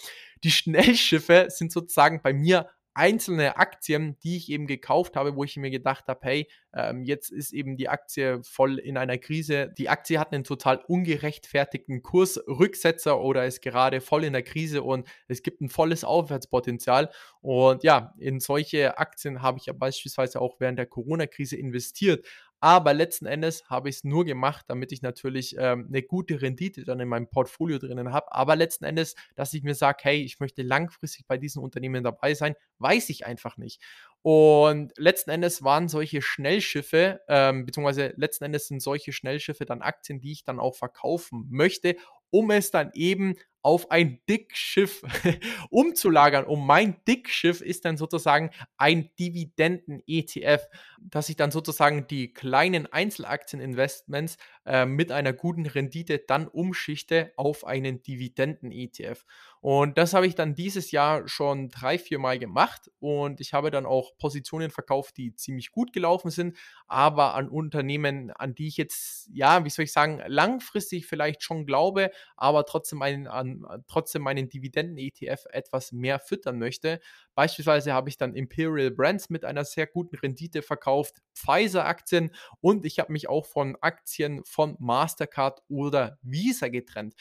die 0.43 0.51
Schnellschiffe 0.51 1.47
sind 1.49 1.71
sozusagen 1.71 2.21
bei 2.21 2.33
mir 2.33 2.69
einzelne 2.99 3.55
Aktien, 3.55 4.17
die 4.23 4.35
ich 4.35 4.49
eben 4.49 4.67
gekauft 4.67 5.15
habe, 5.15 5.35
wo 5.37 5.45
ich 5.45 5.55
mir 5.55 5.69
gedacht 5.69 6.07
habe, 6.07 6.19
hey, 6.23 6.49
ähm, 6.73 7.03
jetzt 7.03 7.31
ist 7.31 7.53
eben 7.53 7.77
die 7.77 7.87
Aktie 7.87 8.41
voll 8.43 8.77
in 8.77 8.97
einer 8.97 9.17
Krise. 9.17 9.71
Die 9.77 9.87
Aktie 9.87 10.19
hat 10.19 10.33
einen 10.33 10.43
total 10.43 10.83
ungerechtfertigten 10.85 12.01
Kursrücksetzer 12.01 13.21
oder 13.21 13.45
ist 13.45 13.61
gerade 13.61 14.01
voll 14.01 14.25
in 14.25 14.33
der 14.33 14.43
Krise 14.43 14.83
und 14.83 15.07
es 15.29 15.43
gibt 15.43 15.61
ein 15.61 15.69
volles 15.69 16.03
Aufwärtspotenzial. 16.03 17.09
Und 17.39 17.83
ja, 17.83 18.13
in 18.17 18.41
solche 18.41 18.97
Aktien 18.97 19.41
habe 19.41 19.59
ich 19.59 19.67
ja 19.67 19.73
beispielsweise 19.73 20.41
auch 20.41 20.59
während 20.59 20.77
der 20.77 20.87
Corona-Krise 20.87 21.55
investiert. 21.55 22.25
Aber 22.61 22.93
letzten 22.93 23.25
Endes 23.25 23.69
habe 23.69 23.89
ich 23.89 23.97
es 23.97 24.03
nur 24.03 24.25
gemacht, 24.25 24.65
damit 24.67 24.91
ich 24.91 25.01
natürlich 25.01 25.55
ähm, 25.57 25.85
eine 25.87 26.03
gute 26.03 26.41
Rendite 26.41 26.83
dann 26.83 26.99
in 26.99 27.07
meinem 27.07 27.29
Portfolio 27.29 27.77
drinnen 27.77 28.11
habe. 28.11 28.33
Aber 28.33 28.55
letzten 28.55 28.83
Endes, 28.83 29.15
dass 29.35 29.53
ich 29.53 29.63
mir 29.63 29.75
sage, 29.75 29.99
hey, 30.01 30.21
ich 30.21 30.39
möchte 30.39 30.61
langfristig 30.61 31.25
bei 31.25 31.37
diesen 31.37 31.63
Unternehmen 31.63 32.03
dabei 32.03 32.33
sein, 32.33 32.55
weiß 32.79 33.09
ich 33.09 33.25
einfach 33.25 33.57
nicht. 33.57 33.81
Und 34.21 34.91
letzten 34.97 35.29
Endes 35.29 35.63
waren 35.63 35.87
solche 35.87 36.21
Schnellschiffe, 36.21 37.21
ähm, 37.29 37.65
beziehungsweise 37.65 38.13
letzten 38.17 38.43
Endes 38.45 38.67
sind 38.67 38.81
solche 38.81 39.13
Schnellschiffe 39.13 39.65
dann 39.65 39.81
Aktien, 39.81 40.19
die 40.19 40.33
ich 40.33 40.43
dann 40.43 40.59
auch 40.59 40.75
verkaufen 40.75 41.47
möchte, 41.49 41.95
um 42.29 42.51
es 42.51 42.71
dann 42.71 42.91
eben 42.93 43.35
auf 43.61 43.91
ein 43.91 44.19
Dickschiff 44.29 45.03
umzulagern. 45.69 46.45
Und 46.45 46.65
mein 46.65 46.95
Dickschiff 47.07 47.61
ist 47.61 47.85
dann 47.85 47.97
sozusagen 47.97 48.51
ein 48.77 49.09
Dividenden-ETF, 49.19 50.67
dass 51.01 51.29
ich 51.29 51.35
dann 51.35 51.51
sozusagen 51.51 52.07
die 52.07 52.33
kleinen 52.33 52.91
Einzelaktieninvestments 52.91 54.37
äh, 54.65 54.85
mit 54.85 55.11
einer 55.11 55.33
guten 55.33 55.65
Rendite 55.65 56.19
dann 56.19 56.47
umschichte 56.47 57.33
auf 57.35 57.65
einen 57.65 58.01
Dividenden-ETF. 58.03 59.25
Und 59.61 59.97
das 59.97 60.13
habe 60.13 60.25
ich 60.25 60.35
dann 60.35 60.55
dieses 60.55 60.91
Jahr 60.91 61.27
schon 61.27 61.69
drei, 61.69 61.99
vier 61.99 62.17
Mal 62.17 62.39
gemacht 62.39 62.89
und 62.99 63.41
ich 63.41 63.53
habe 63.53 63.71
dann 63.71 63.85
auch 63.85 64.17
Positionen 64.17 64.71
verkauft, 64.71 65.17
die 65.17 65.35
ziemlich 65.35 65.71
gut 65.71 65.91
gelaufen 65.91 66.31
sind, 66.31 66.55
aber 66.87 67.35
an 67.35 67.49
Unternehmen, 67.49 68.31
an 68.31 68.55
die 68.55 68.67
ich 68.67 68.77
jetzt, 68.77 69.29
ja, 69.33 69.65
wie 69.65 69.69
soll 69.69 69.83
ich 69.83 69.91
sagen, 69.91 70.21
langfristig 70.27 71.07
vielleicht 71.07 71.43
schon 71.43 71.65
glaube, 71.65 72.11
aber 72.37 72.65
trotzdem 72.65 73.01
einen, 73.01 73.27
an, 73.27 73.48
trotzdem 73.87 74.21
meinen 74.21 74.49
Dividenden-ETF 74.49 75.45
etwas 75.51 75.91
mehr 75.91 76.19
füttern 76.19 76.59
möchte. 76.59 76.99
Beispielsweise 77.35 77.93
habe 77.93 78.09
ich 78.09 78.17
dann 78.17 78.33
Imperial 78.33 78.91
Brands 78.91 79.29
mit 79.29 79.45
einer 79.45 79.65
sehr 79.65 79.87
guten 79.87 80.15
Rendite 80.15 80.61
verkauft, 80.61 81.17
Pfizer-Aktien 81.33 82.31
und 82.61 82.85
ich 82.85 82.99
habe 82.99 83.11
mich 83.11 83.29
auch 83.29 83.45
von 83.45 83.77
Aktien 83.81 84.41
von 84.45 84.75
Mastercard 84.79 85.61
oder 85.67 86.17
Visa 86.21 86.67
getrennt. 86.67 87.15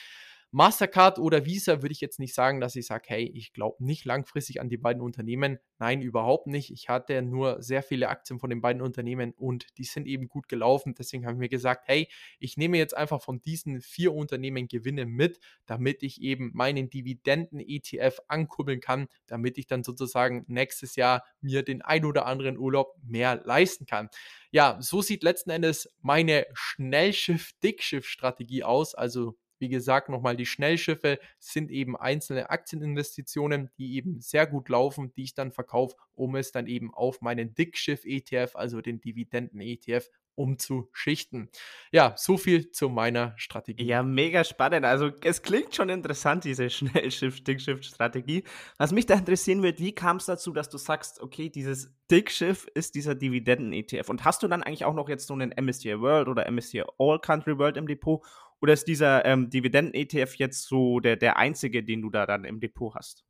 Mastercard 0.50 1.18
oder 1.18 1.44
Visa 1.44 1.82
würde 1.82 1.92
ich 1.92 2.00
jetzt 2.00 2.18
nicht 2.18 2.34
sagen, 2.34 2.58
dass 2.60 2.74
ich 2.74 2.86
sage, 2.86 3.04
hey, 3.08 3.30
ich 3.34 3.52
glaube 3.52 3.84
nicht 3.84 4.06
langfristig 4.06 4.62
an 4.62 4.70
die 4.70 4.78
beiden 4.78 5.02
Unternehmen. 5.02 5.58
Nein, 5.78 6.00
überhaupt 6.00 6.46
nicht. 6.46 6.72
Ich 6.72 6.88
hatte 6.88 7.20
nur 7.20 7.62
sehr 7.62 7.82
viele 7.82 8.08
Aktien 8.08 8.40
von 8.40 8.48
den 8.48 8.62
beiden 8.62 8.80
Unternehmen 8.80 9.32
und 9.32 9.66
die 9.76 9.84
sind 9.84 10.06
eben 10.06 10.26
gut 10.28 10.48
gelaufen. 10.48 10.94
Deswegen 10.98 11.26
habe 11.26 11.34
ich 11.34 11.38
mir 11.38 11.50
gesagt, 11.50 11.86
hey, 11.86 12.08
ich 12.38 12.56
nehme 12.56 12.78
jetzt 12.78 12.96
einfach 12.96 13.20
von 13.20 13.42
diesen 13.42 13.82
vier 13.82 14.14
Unternehmen 14.14 14.68
Gewinne 14.68 15.04
mit, 15.04 15.38
damit 15.66 16.02
ich 16.02 16.22
eben 16.22 16.50
meinen 16.54 16.88
Dividenden-ETF 16.88 18.20
ankurbeln 18.28 18.80
kann, 18.80 19.08
damit 19.26 19.58
ich 19.58 19.66
dann 19.66 19.84
sozusagen 19.84 20.46
nächstes 20.48 20.96
Jahr 20.96 21.24
mir 21.42 21.62
den 21.62 21.82
ein 21.82 22.06
oder 22.06 22.24
anderen 22.24 22.56
Urlaub 22.56 22.96
mehr 23.02 23.42
leisten 23.44 23.84
kann. 23.84 24.08
Ja, 24.50 24.78
so 24.80 25.02
sieht 25.02 25.22
letzten 25.22 25.50
Endes 25.50 25.94
meine 26.00 26.46
Schnellschiff-Dickschiff-Strategie 26.54 28.64
aus. 28.64 28.94
Also 28.94 29.36
wie 29.58 29.68
gesagt, 29.68 30.08
nochmal 30.08 30.36
die 30.36 30.46
Schnellschiffe 30.46 31.18
sind 31.38 31.70
eben 31.70 31.96
einzelne 31.96 32.50
Aktieninvestitionen, 32.50 33.70
die 33.78 33.96
eben 33.96 34.20
sehr 34.20 34.46
gut 34.46 34.68
laufen, 34.68 35.12
die 35.14 35.24
ich 35.24 35.34
dann 35.34 35.52
verkaufe, 35.52 35.96
um 36.14 36.36
es 36.36 36.52
dann 36.52 36.66
eben 36.66 36.92
auf 36.94 37.20
meinen 37.20 37.54
Dickschiff-ETF, 37.54 38.56
also 38.56 38.80
den 38.80 39.00
Dividenden-ETF, 39.00 40.08
umzuschichten. 40.38 41.50
Ja, 41.90 42.14
so 42.16 42.38
viel 42.38 42.70
zu 42.70 42.88
meiner 42.88 43.34
Strategie. 43.36 43.84
Ja, 43.84 44.02
mega 44.02 44.44
spannend. 44.44 44.86
Also 44.86 45.10
es 45.22 45.42
klingt 45.42 45.74
schon 45.74 45.88
interessant, 45.88 46.44
diese 46.44 46.70
Schnellschiff-Dickschiff-Strategie. 46.70 48.44
Was 48.78 48.92
mich 48.92 49.06
da 49.06 49.14
interessieren 49.14 49.62
wird, 49.62 49.80
wie 49.80 49.92
kam 49.92 50.18
es 50.18 50.26
dazu, 50.26 50.52
dass 50.52 50.70
du 50.70 50.78
sagst, 50.78 51.20
okay, 51.20 51.50
dieses 51.50 51.92
Dickschiff 52.10 52.68
ist 52.74 52.94
dieser 52.94 53.16
Dividenden-ETF. 53.16 54.08
Und 54.08 54.24
hast 54.24 54.42
du 54.42 54.48
dann 54.48 54.62
eigentlich 54.62 54.84
auch 54.84 54.94
noch 54.94 55.08
jetzt 55.08 55.26
so 55.26 55.34
einen 55.34 55.52
MSCI 55.60 56.00
World 56.00 56.28
oder 56.28 56.48
MSCI 56.50 56.84
All 56.98 57.18
Country 57.18 57.58
World 57.58 57.76
im 57.76 57.88
Depot? 57.88 58.24
Oder 58.60 58.72
ist 58.72 58.88
dieser 58.88 59.24
ähm, 59.24 59.50
Dividenden-ETF 59.50 60.34
jetzt 60.36 60.66
so 60.66 61.00
der, 61.00 61.16
der 61.16 61.36
einzige, 61.36 61.84
den 61.84 62.02
du 62.02 62.10
da 62.10 62.26
dann 62.26 62.44
im 62.44 62.60
Depot 62.60 62.94
hast? 62.94 63.24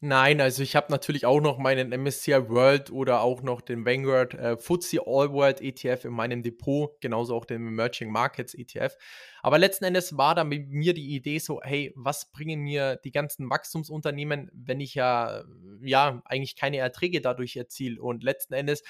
Nein, 0.00 0.40
also 0.40 0.62
ich 0.62 0.76
habe 0.76 0.90
natürlich 0.90 1.26
auch 1.26 1.40
noch 1.40 1.58
meinen 1.58 1.90
MSCI 1.90 2.48
World 2.48 2.90
oder 2.90 3.20
auch 3.20 3.42
noch 3.42 3.60
den 3.60 3.84
Vanguard 3.84 4.34
äh, 4.34 4.56
FTSE 4.56 5.00
All 5.06 5.32
World 5.32 5.60
ETF 5.60 6.06
in 6.06 6.12
meinem 6.12 6.42
Depot, 6.42 6.98
genauso 7.00 7.34
auch 7.34 7.44
den 7.44 7.66
Emerging 7.66 8.10
Markets 8.10 8.54
ETF. 8.54 8.96
Aber 9.42 9.58
letzten 9.58 9.84
Endes 9.84 10.16
war 10.16 10.34
da 10.34 10.44
mit 10.44 10.68
mir 10.68 10.94
die 10.94 11.14
Idee 11.14 11.38
so, 11.38 11.60
hey, 11.62 11.92
was 11.96 12.30
bringen 12.32 12.60
mir 12.60 12.96
die 12.96 13.12
ganzen 13.12 13.50
Wachstumsunternehmen, 13.50 14.50
wenn 14.54 14.80
ich 14.80 14.94
ja, 14.94 15.44
ja 15.82 16.22
eigentlich 16.24 16.56
keine 16.56 16.78
Erträge 16.78 17.20
dadurch 17.20 17.56
erziele? 17.56 18.00
Und 18.00 18.22
letzten 18.22 18.54
Endes 18.54 18.82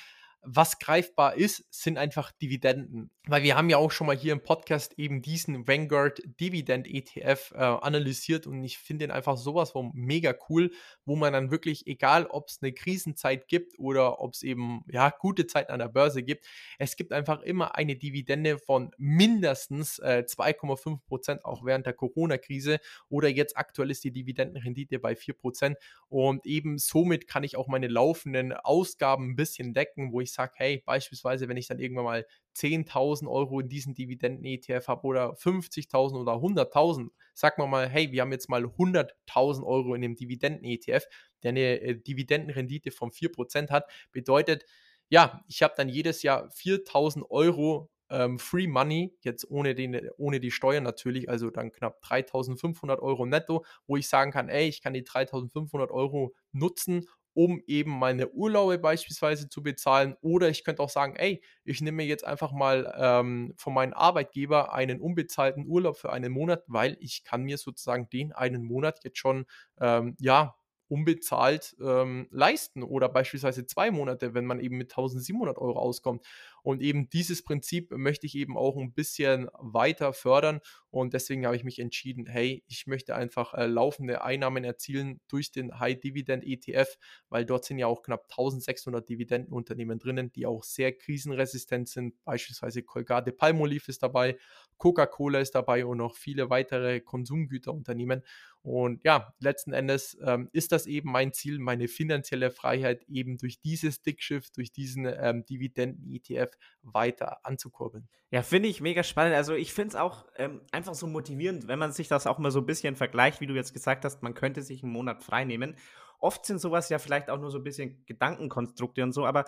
was 0.43 0.79
greifbar 0.79 1.37
ist, 1.37 1.65
sind 1.71 1.99
einfach 1.99 2.33
Dividenden. 2.33 3.11
Weil 3.27 3.43
wir 3.43 3.57
haben 3.57 3.69
ja 3.69 3.77
auch 3.77 3.91
schon 3.91 4.07
mal 4.07 4.17
hier 4.17 4.33
im 4.33 4.43
Podcast 4.43 4.99
eben 4.99 5.21
diesen 5.21 5.69
Vanguard 5.69 6.23
Dividend 6.41 6.89
ETF 6.89 7.53
äh, 7.55 7.59
analysiert 7.59 8.47
und 8.47 8.65
ich 8.65 8.79
finde 8.79 9.07
den 9.07 9.11
einfach 9.11 9.37
sowas 9.37 9.73
von 9.73 9.91
mega 9.95 10.35
cool, 10.49 10.73
wo 11.05 11.17
man 11.17 11.35
dann 11.35 11.51
wirklich, 11.51 11.87
egal 11.87 12.27
ob 12.27 12.49
es 12.49 12.59
eine 12.63 12.73
Krisenzeit 12.73 13.47
gibt 13.47 13.79
oder 13.79 14.21
ob 14.21 14.33
es 14.33 14.43
eben 14.43 14.83
ja 14.89 15.11
gute 15.11 15.47
Zeiten 15.47 15.71
an 15.71 15.79
der 15.81 15.89
Börse 15.89 16.23
gibt, 16.23 16.47
es 16.79 16.97
gibt 16.97 17.13
einfach 17.13 17.43
immer 17.43 17.77
eine 17.77 17.97
Dividende 17.97 18.59
von 18.59 18.91
mindestens 18.97 19.99
äh, 19.99 20.25
2,5 20.27 21.01
Prozent, 21.07 21.45
auch 21.45 21.65
während 21.65 21.85
der 21.85 21.93
Corona-Krise 21.93 22.79
oder 23.11 23.29
jetzt 23.29 23.57
aktuell 23.57 23.91
ist 23.91 24.03
die 24.03 24.13
Dividendenrendite 24.13 24.99
bei 24.99 25.15
4 25.15 25.35
Prozent 25.35 25.77
und 26.09 26.47
eben 26.47 26.79
somit 26.79 27.29
kann 27.29 27.45
ich 27.45 27.57
auch 27.57 27.69
meine 27.69 27.89
laufenden 27.89 28.55
Ausgaben 28.55 29.31
ein 29.31 29.37
bisschen 29.37 29.75
decken, 29.75 30.13
wo 30.13 30.21
ich 30.21 30.30
sage, 30.33 30.53
hey, 30.57 30.83
beispielsweise, 30.85 31.49
wenn 31.49 31.57
ich 31.57 31.69
dann 31.69 31.79
irgendwann 31.79 32.05
mal 32.05 32.27
10.000 32.57 33.29
Euro 33.29 33.61
in 33.61 33.69
diesen 33.69 33.95
Dividenden-ETF 33.95 34.89
habe 34.89 35.07
oder 35.07 35.35
50.000 35.35 36.21
oder 36.21 36.33
100.000, 36.35 37.09
sag 37.35 37.59
mal 37.59 37.67
mal, 37.67 37.89
hey, 37.89 38.13
wir 38.13 38.23
haben 38.23 38.33
jetzt 38.33 38.49
mal 38.49 38.65
100.000 38.65 39.65
Euro 39.65 39.95
in 39.95 40.03
dem 40.03 40.15
Dividenden-ETF, 40.15 41.05
der 41.43 41.49
eine 41.51 41.81
äh, 41.81 42.01
Dividendenrendite 42.01 42.91
von 42.91 43.11
4% 43.11 43.71
hat, 43.71 43.91
bedeutet, 44.13 44.65
ja, 45.09 45.45
ich 45.49 45.63
habe 45.63 45.75
dann 45.77 45.89
jedes 45.89 46.23
Jahr 46.23 46.49
4.000 46.51 47.29
Euro 47.31 47.91
ähm, 48.11 48.39
Free 48.39 48.67
Money, 48.67 49.17
jetzt 49.23 49.49
ohne, 49.51 49.75
den, 49.75 50.09
ohne 50.19 50.41
die 50.41 50.51
Steuern 50.51 50.83
natürlich, 50.83 51.29
also 51.29 51.51
dann 51.51 51.73
knapp 51.73 52.03
3.500 52.05 52.99
Euro 52.99 53.25
netto, 53.25 53.65
wo 53.87 53.97
ich 53.97 54.09
sagen 54.09 54.33
kann, 54.33 54.49
ey, 54.49 54.69
ich 54.69 54.83
kann 54.83 54.93
die 54.93 55.05
3.500 55.05 55.91
Euro 55.91 56.35
nutzen, 56.53 57.07
um 57.41 57.63
eben 57.67 57.99
meine 57.99 58.29
Urlaube 58.31 58.79
beispielsweise 58.79 59.49
zu 59.49 59.63
bezahlen. 59.63 60.17
Oder 60.21 60.49
ich 60.51 60.65
könnte 60.65 60.83
auch 60.83 60.91
sagen, 60.91 61.17
ey, 61.17 61.43
ich 61.65 61.81
nehme 61.81 62.03
jetzt 62.03 62.25
einfach 62.25 62.53
mal 62.53 62.93
ähm, 62.99 63.55
von 63.57 63.73
meinem 63.75 63.95
Arbeitgeber 63.95 64.73
einen 64.75 65.01
unbezahlten 65.01 65.67
Urlaub 65.67 65.97
für 65.97 66.13
einen 66.13 66.33
Monat, 66.33 66.65
weil 66.67 66.97
ich 67.01 67.25
kann 67.25 67.43
mir 67.45 67.57
sozusagen 67.59 68.09
den 68.11 68.33
einen 68.33 68.63
Monat 68.65 69.01
jetzt 69.05 69.19
schon, 69.19 69.47
ähm, 69.81 70.17
ja, 70.21 70.55
unbezahlt 70.89 71.77
ähm, 71.81 72.27
leisten 72.33 72.83
oder 72.83 73.09
beispielsweise 73.09 73.65
zwei 73.65 73.93
Monate, 73.93 74.35
wenn 74.35 74.45
man 74.45 74.59
eben 74.59 74.77
mit 74.77 74.91
1700 74.91 75.57
Euro 75.59 75.79
auskommt. 75.79 76.27
Und 76.63 76.83
eben 76.83 77.09
dieses 77.09 77.43
Prinzip 77.43 77.91
möchte 77.91 78.27
ich 78.27 78.35
eben 78.35 78.57
auch 78.57 78.77
ein 78.77 78.93
bisschen 78.93 79.49
weiter 79.59 80.13
fördern 80.13 80.61
und 80.91 81.15
deswegen 81.15 81.47
habe 81.47 81.55
ich 81.55 81.63
mich 81.63 81.79
entschieden, 81.79 82.27
hey, 82.27 82.65
ich 82.67 82.89
möchte 82.89 83.15
einfach 83.15 83.55
äh, 83.55 83.67
laufende 83.67 84.23
Einnahmen 84.23 84.65
erzielen 84.65 85.21
durch 85.29 85.53
den 85.53 85.79
High 85.79 86.01
Dividend 86.01 86.45
ETF, 86.45 86.99
weil 87.29 87.47
dort 87.47 87.65
sind 87.65 87.79
ja 87.79 87.87
auch 87.87 88.03
knapp 88.03 88.25
1600 88.25 89.09
Dividendenunternehmen 89.09 90.01
drinnen, 90.01 90.33
die 90.33 90.47
auch 90.47 90.65
sehr 90.65 90.93
krisenresistent 90.93 91.89
sind. 91.89 92.23
Beispielsweise 92.25 92.83
Colgate 92.83 93.31
Palmolive 93.31 93.85
ist 93.87 94.03
dabei, 94.03 94.37
Coca-Cola 94.79 95.39
ist 95.39 95.55
dabei 95.55 95.87
und 95.87 95.99
noch 95.99 96.17
viele 96.17 96.51
weitere 96.51 97.01
Konsumgüterunternehmen. 97.01 98.23
Und 98.63 99.05
ja, 99.05 99.33
letzten 99.39 99.73
Endes 99.73 100.19
ähm, 100.23 100.49
ist 100.53 100.73
das 100.73 100.87
eben 100.87 101.11
mein 101.11 101.33
Ziel, 101.33 101.59
meine 101.61 101.87
finanzielle 101.87 102.51
Freiheit 102.51 103.05
eben 103.09 103.39
durch 103.39 103.61
dieses 103.61 104.03
Dickschiff, 104.03 104.51
durch 104.51 104.73
diesen 104.73 105.07
ähm, 105.07 105.45
Dividenden-ETF 105.47 106.50
weiter 106.83 107.45
anzukurbeln. 107.45 108.09
Ja, 108.31 108.43
finde 108.43 108.69
ich 108.69 108.81
mega 108.81 109.03
spannend. 109.03 109.35
Also 109.35 109.55
ich 109.55 109.73
finde 109.73 109.89
es 109.91 109.97
auch 109.97 110.27
ähm, 110.37 110.61
einfach 110.73 110.95
so 110.95 111.07
motivierend, 111.07 111.69
wenn 111.69 111.79
man 111.79 111.93
sich 111.93 112.09
das 112.09 112.27
auch 112.27 112.39
mal 112.39 112.51
so 112.51 112.61
ein 112.61 112.67
bisschen 112.67 112.97
vergleicht, 112.97 113.41
wie 113.41 113.47
du 113.47 113.55
jetzt 113.55 113.73
gesagt 113.73 114.05
hast, 114.05 114.23
man 114.23 114.35
könnte 114.35 114.63
sich 114.63 114.83
einen 114.83 114.93
Monat 114.93 115.23
frei 115.23 115.45
nehmen. 115.45 115.77
Oft 116.21 116.47
sind 116.47 116.61
sowas 116.61 116.89
ja 116.91 116.99
vielleicht 116.99 117.31
auch 117.31 117.39
nur 117.39 117.51
so 117.51 117.59
ein 117.59 117.65
bisschen 117.65 118.05
Gedankenkonstrukte 118.07 119.03
und 119.03 119.13
so, 119.13 119.27
aber 119.27 119.45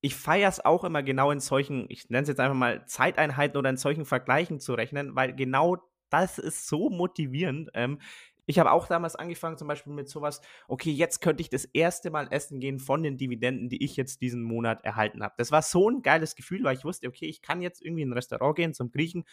ich 0.00 0.14
feiere 0.14 0.48
es 0.48 0.64
auch 0.64 0.84
immer 0.84 1.02
genau 1.02 1.30
in 1.30 1.40
solchen, 1.40 1.86
ich 1.88 2.08
nenne 2.08 2.22
es 2.22 2.28
jetzt 2.28 2.40
einfach 2.40 2.56
mal 2.56 2.86
Zeiteinheiten 2.86 3.56
oder 3.56 3.70
in 3.70 3.76
solchen 3.76 4.04
Vergleichen 4.04 4.60
zu 4.60 4.74
rechnen, 4.74 5.14
weil 5.16 5.34
genau 5.34 5.76
das 6.10 6.38
ist 6.38 6.68
so 6.68 6.88
motivierend. 6.90 7.70
Ähm, 7.74 8.00
ich 8.48 8.58
habe 8.58 8.72
auch 8.72 8.86
damals 8.86 9.14
angefangen, 9.14 9.58
zum 9.58 9.68
Beispiel 9.68 9.92
mit 9.92 10.08
sowas, 10.08 10.40
okay, 10.68 10.90
jetzt 10.90 11.20
könnte 11.20 11.42
ich 11.42 11.50
das 11.50 11.66
erste 11.66 12.10
Mal 12.10 12.28
essen 12.30 12.60
gehen 12.60 12.78
von 12.78 13.02
den 13.02 13.18
Dividenden, 13.18 13.68
die 13.68 13.84
ich 13.84 13.94
jetzt 13.94 14.22
diesen 14.22 14.42
Monat 14.42 14.82
erhalten 14.84 15.22
habe. 15.22 15.34
Das 15.36 15.52
war 15.52 15.60
so 15.60 15.90
ein 15.90 16.00
geiles 16.00 16.34
Gefühl, 16.34 16.64
weil 16.64 16.74
ich 16.74 16.84
wusste, 16.84 17.08
okay, 17.08 17.26
ich 17.26 17.42
kann 17.42 17.60
jetzt 17.60 17.82
irgendwie 17.82 18.02
in 18.02 18.08
ein 18.08 18.14
Restaurant 18.14 18.56
gehen 18.56 18.72
zum 18.72 18.90
Griechen, 18.90 19.24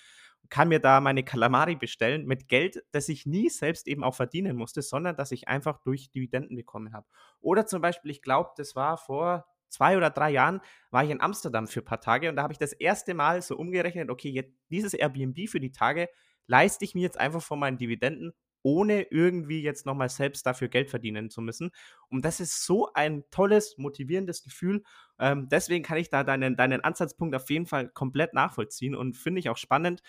kann 0.50 0.68
mir 0.68 0.82
da 0.82 1.00
meine 1.00 1.24
Kalamari 1.24 1.78
bestellen 1.78 2.26
mit 2.26 2.50
Geld, 2.50 2.84
das 2.92 3.08
ich 3.08 3.26
nie 3.26 3.50
selbst 3.50 3.88
eben 3.88 4.04
auch 4.04 4.16
verdienen 4.16 4.58
musste, 4.58 4.82
sondern 4.82 5.16
das 5.16 5.32
ich 5.32 5.48
einfach 5.48 5.80
durch 5.80 6.12
Dividenden 6.12 6.58
bekommen 6.58 6.94
habe. 6.94 7.08
Oder 7.40 7.66
zum 7.66 7.82
Beispiel, 7.82 8.12
ich 8.12 8.22
glaube, 8.22 8.50
das 8.58 8.76
war 8.76 8.98
vor 8.98 9.46
zwei 9.70 9.96
oder 9.96 10.10
drei 10.10 10.32
Jahren, 10.32 10.60
war 10.92 11.06
ich 11.06 11.10
in 11.10 11.22
Amsterdam 11.22 11.68
für 11.68 11.80
ein 11.80 11.86
paar 11.86 12.02
Tage 12.02 12.30
und 12.30 12.36
da 12.36 12.44
habe 12.44 12.52
ich 12.52 12.60
das 12.60 12.74
erste 12.74 13.14
Mal 13.14 13.42
so 13.42 13.56
umgerechnet, 13.56 14.10
okay, 14.10 14.30
jetzt 14.30 14.52
dieses 14.70 14.94
Airbnb 14.94 15.48
für 15.48 15.62
die 15.62 15.72
Tage 15.72 16.10
leiste 16.48 16.84
ich 16.84 16.96
mir 16.96 17.02
jetzt 17.02 17.20
einfach 17.20 17.42
von 17.42 17.60
meinen 17.60 17.78
Dividenden 17.78 18.34
ohne 18.66 19.04
irgendwie 19.12 19.62
jetzt 19.62 19.86
nochmal 19.86 20.10
selbst 20.10 20.44
dafür 20.48 20.70
Geld 20.70 20.90
verdienen 20.90 21.30
zu 21.30 21.40
müssen. 21.40 21.70
Und 22.10 22.26
das 22.26 22.40
ist 22.40 22.66
so 22.66 22.90
ein 22.96 23.24
tolles, 23.30 23.78
motivierendes 23.78 24.42
Gefühl. 24.42 24.82
Ähm, 25.20 25.48
deswegen 25.50 25.84
kann 25.84 26.00
ich 26.00 26.10
da 26.10 26.24
deinen, 26.24 26.56
deinen 26.56 26.82
Ansatzpunkt 26.82 27.36
auf 27.36 27.48
jeden 27.52 27.68
Fall 27.68 27.90
komplett 27.90 28.34
nachvollziehen 28.34 28.96
und 28.96 29.18
finde 29.18 29.40
ich 29.40 29.50
auch 29.50 29.58
spannend, 29.58 30.02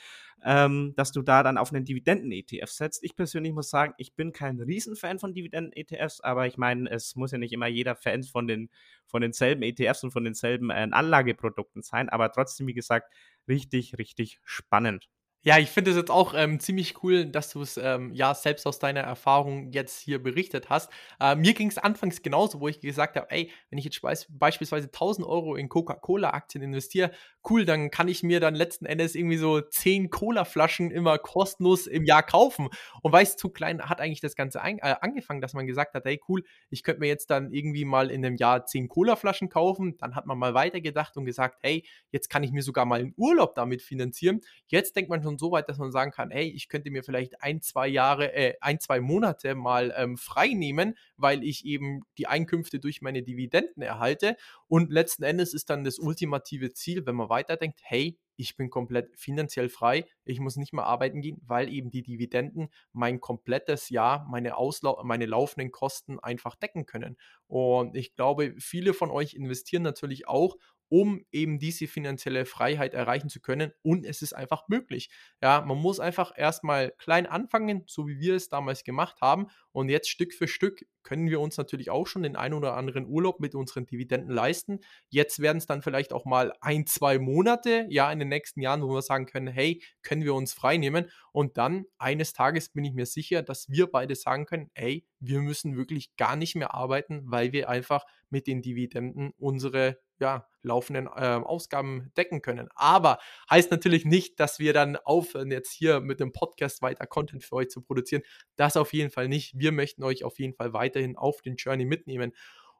ähm, 0.43 0.95
dass 0.97 1.13
du 1.13 1.21
da 1.21 1.43
dann 1.43 1.59
auf 1.59 1.71
einen 1.71 1.85
Dividenden-ETF 1.85 2.71
setzt. 2.71 3.05
Ich 3.05 3.15
persönlich 3.15 3.53
muss 3.53 3.69
sagen, 3.69 3.93
ich 3.99 4.15
bin 4.15 4.33
kein 4.33 4.59
Riesenfan 4.59 5.19
von 5.19 5.35
Dividenden-ETFs, 5.35 6.23
aber 6.23 6.47
ich 6.47 6.57
meine, 6.57 6.91
es 6.91 7.15
muss 7.15 7.33
ja 7.33 7.39
nicht 7.39 7.53
immer 7.53 7.67
jeder 7.67 7.95
Fan 7.95 8.23
von, 8.23 8.47
den, 8.47 8.71
von 9.07 9.21
denselben 9.21 9.63
ETFs 9.65 10.03
und 10.03 10.13
von 10.13 10.25
denselben 10.25 10.71
äh, 10.71 10.89
Anlageprodukten 10.91 11.83
sein, 11.83 12.09
aber 12.09 12.33
trotzdem, 12.33 12.67
wie 12.67 12.75
gesagt, 12.75 13.13
richtig, 13.47 13.99
richtig 13.99 14.41
spannend. 14.45 15.11
Ja, 15.47 15.59
ich 15.59 15.71
finde 15.71 15.93
es 15.93 15.97
jetzt 15.97 16.11
auch 16.11 16.35
ähm, 16.35 16.59
ziemlich 16.59 17.05
cool, 17.05 17.25
dass 17.25 17.51
du 17.51 17.63
es 17.63 17.77
ähm, 17.77 18.13
ja 18.13 18.35
selbst 18.35 18.67
aus 18.67 18.81
deiner 18.81 19.03
Erfahrung 19.03 19.71
jetzt 19.71 20.01
hier 20.01 20.21
berichtet 20.21 20.71
hast. 20.71 20.91
Äh, 21.21 21.37
mir 21.37 21.55
ging 21.55 21.69
es 21.69 21.79
anfangs 21.79 22.21
genauso, 22.21 22.59
wo 22.59 22.67
ich 22.67 22.81
gesagt 22.81 23.15
habe, 23.15 23.31
ey, 23.31 23.53
wenn 23.71 23.79
ich 23.79 23.85
jetzt 23.85 24.01
beispielsweise 24.29 24.89
1000 24.89 25.25
Euro 25.25 25.55
in 25.55 25.69
Coca-Cola-Aktien 25.69 26.65
investiere, 26.65 27.13
cool, 27.49 27.65
dann 27.65 27.93
kann 27.93 28.09
ich 28.09 28.25
mir 28.25 28.41
dann 28.41 28.57
letzten 28.57 28.87
Endes 28.87 29.15
irgendwie 29.15 29.37
so 29.37 29.61
10 29.61 30.11
Cola-Flaschen 30.11 30.91
immer 30.91 31.17
kostenlos 31.17 31.87
im 31.87 32.03
Jahr 32.03 32.25
kaufen. 32.25 32.69
Und 33.03 33.13
weißt 33.13 33.41
du, 33.41 33.49
klein 33.49 33.81
hat 33.83 34.01
eigentlich 34.01 34.21
das 34.21 34.35
Ganze 34.35 34.61
ein, 34.63 34.81
äh, 34.81 34.97
angefangen, 35.01 35.41
dass 35.41 35.55
man 35.55 35.69
gesagt 35.69 35.95
hat, 35.95 36.07
hey, 36.07 36.21
cool, 36.29 36.43
ich 36.71 36.83
könnte 36.83 36.99
mir 36.99 37.07
jetzt 37.07 37.31
dann 37.31 37.53
irgendwie 37.53 37.85
mal 37.85 38.11
in 38.11 38.27
einem 38.27 38.35
Jahr 38.35 38.67
10 38.67 38.89
Cola-Flaschen 38.89 39.49
kaufen. 39.49 39.97
Dann 39.99 40.17
hat 40.17 40.27
man 40.27 40.39
mal 40.39 40.55
weitergedacht 40.55 41.17
und 41.17 41.25
gesagt, 41.25 41.59
hey, 41.63 41.87
jetzt 42.11 42.31
kann 42.31 42.43
ich 42.43 42.51
mir 42.51 42.65
sogar 42.65 42.85
mal 42.85 42.99
einen 42.99 43.15
Urlaub 43.17 43.55
damit 43.55 43.81
finanzieren. 43.81 44.41
Jetzt 44.67 44.97
denkt 44.97 45.09
man 45.09 45.23
schon 45.23 45.36
schon 45.37 45.39
so 45.39 45.53
weit, 45.53 45.69
dass 45.69 45.79
man 45.79 45.93
sagen 45.93 46.11
kann, 46.11 46.31
hey, 46.31 46.49
ich 46.49 46.69
könnte 46.69 46.91
mir 46.91 47.03
vielleicht 47.03 47.43
ein, 47.43 47.61
zwei 47.61 47.89
Jahre, 47.89 48.33
äh, 48.33 48.55
ein, 48.61 48.81
zwei 48.81 49.01
Monate 49.01 49.55
mal 49.55 49.95
ähm, 49.97 50.17
frei 50.17 50.49
nehmen, 50.49 50.97
weil 51.17 51.45
ich 51.45 51.65
eben 51.65 52.03
die 52.19 52.27
Einkünfte 52.27 52.81
durch 52.81 53.03
meine 53.03 53.23
Dividenden 53.23 53.83
erhalte. 53.83 54.37
Und 54.69 54.91
letzten 54.91 55.23
Endes 55.23 55.55
ist 55.55 55.71
dann 55.71 55.85
das 55.85 55.99
ultimative 55.99 56.73
Ziel, 56.73 57.07
wenn 57.07 57.17
man 57.17 57.29
weiterdenkt, 57.29 57.81
hey, 57.83 58.19
ich 58.39 58.55
bin 58.57 58.69
komplett 58.69 59.17
finanziell 59.17 59.71
frei, 59.71 60.05
ich 60.27 60.41
muss 60.41 60.57
nicht 60.57 60.75
mehr 60.75 60.85
arbeiten 60.85 61.23
gehen, 61.23 61.41
weil 61.47 61.71
eben 61.73 61.91
die 61.91 62.03
Dividenden 62.03 62.69
mein 62.93 63.19
komplettes 63.19 63.89
Jahr, 63.89 64.27
meine, 64.29 64.59
Ausla 64.59 65.03
meine 65.05 65.25
laufenden 65.25 65.73
Kosten 65.73 66.21
einfach 66.21 66.55
decken 66.55 66.85
können. 66.85 67.17
Und 67.47 67.97
ich 67.97 68.15
glaube, 68.15 68.55
viele 68.59 68.93
von 68.93 69.11
euch 69.11 69.33
investieren 69.33 69.83
natürlich 69.83 70.29
auch, 70.29 70.57
um 70.89 71.25
eben 71.33 71.59
diese 71.59 71.87
finanzielle 71.87 72.47
Freiheit 72.47 72.95
erreichen 72.95 73.29
zu 73.29 73.41
können. 73.41 73.73
Und 73.83 74.05
es 74.05 74.23
ist 74.23 74.33
einfach 74.33 74.69
möglich. 74.69 75.11
Ja, 75.43 75.61
man 75.63 75.79
muss 75.79 76.01
einfach 76.01 76.33
erstmal 76.37 76.93
klein 76.99 77.27
anfangen, 77.27 77.85
so 77.87 78.07
wie 78.07 78.21
wir 78.21 78.35
es 78.35 78.49
damals 78.49 78.85
gemacht 78.85 79.21
haben. 79.21 79.47
Und 79.73 79.89
jetzt 79.89 80.09
Stück 80.09 80.33
für 80.33 80.49
Stück 80.49 80.85
können 81.07 81.31
wir 81.31 81.41
uns 81.41 81.57
natürlich 81.57 81.89
auch 81.89 82.07
schon 82.07 82.25
den 82.25 82.35
einen 82.35 82.53
oder 82.53 82.77
anderen 82.77 83.07
Urlaub 83.07 83.39
mit 83.39 83.55
unseren 83.55 83.87
Dividenden 83.87 84.35
leisten. 84.35 84.81
Jetzt 85.09 85.39
werden 85.39 85.59
es 85.59 85.67
dann 85.67 85.81
vielleicht 85.81 86.13
auch 86.13 86.25
mal 86.25 86.53
ein, 86.61 86.85
zwei 86.85 87.19
Monate, 87.19 87.87
ja, 87.89 88.11
in 88.11 88.19
den 88.19 88.29
nächsten 88.29 88.61
Jahren, 88.61 88.83
wo 88.83 88.89
wir 88.89 89.03
sagen 89.03 89.27
können, 89.27 89.47
hey, 89.47 89.83
können 90.03 90.25
wir 90.25 90.35
uns 90.35 90.53
frei 90.53 90.77
nehmen. 90.77 91.09
Und 91.33 91.57
dann 91.59 91.85
eines 91.97 92.33
Tages 92.33 92.71
bin 92.71 92.85
ich 92.85 92.93
mir 92.93 93.07
sicher, 93.07 93.43
dass 93.43 93.71
wir 93.71 93.87
beide 93.87 94.17
sagen 94.17 94.47
können, 94.47 94.69
hey, 94.75 95.07
wir 95.21 95.41
müssen 95.41 95.77
wirklich 95.77 96.17
gar 96.17 96.35
nicht 96.35 96.57
mehr 96.57 96.75
arbeiten, 96.75 97.23
weil 97.25 97.53
wir 97.53 97.69
einfach 97.69 98.05
mit 98.29 98.47
den 98.49 98.61
Dividenden 98.61 99.33
unsere 99.39 99.99
ja, 100.19 100.47
laufenden 100.63 101.07
äh, 101.07 101.41
Ausgaben 101.45 102.11
decken 102.17 102.43
können. 102.43 102.69
Aber 102.75 103.19
heißt 103.51 103.71
natürlich 103.71 104.05
nicht, 104.05 104.41
dass 104.41 104.59
wir 104.59 104.73
dann 104.73 104.97
aufhören, 104.97 105.51
jetzt 105.51 105.73
hier 105.73 106.01
mit 106.01 106.21
dem 106.21 106.33
Podcast 106.33 106.83
weiter 106.83 107.07
Content 107.07 107.45
für 107.45 107.57
euch 107.57 107.69
zu 107.69 107.83
produzieren. 107.83 108.23
Das 108.57 108.77
auf 108.77 108.93
jeden 108.93 109.11
Fall 109.11 109.29
nicht. 109.29 109.59
Wir 109.59 109.73
möchten 109.73 110.03
euch 110.03 110.25
auf 110.25 110.39
jeden 110.39 110.55
Fall 110.55 110.73
weiterhin 110.97 111.17
auf 111.17 111.43
den 111.43 111.57
Journey 111.57 111.85
mitnehmen. 111.85 112.33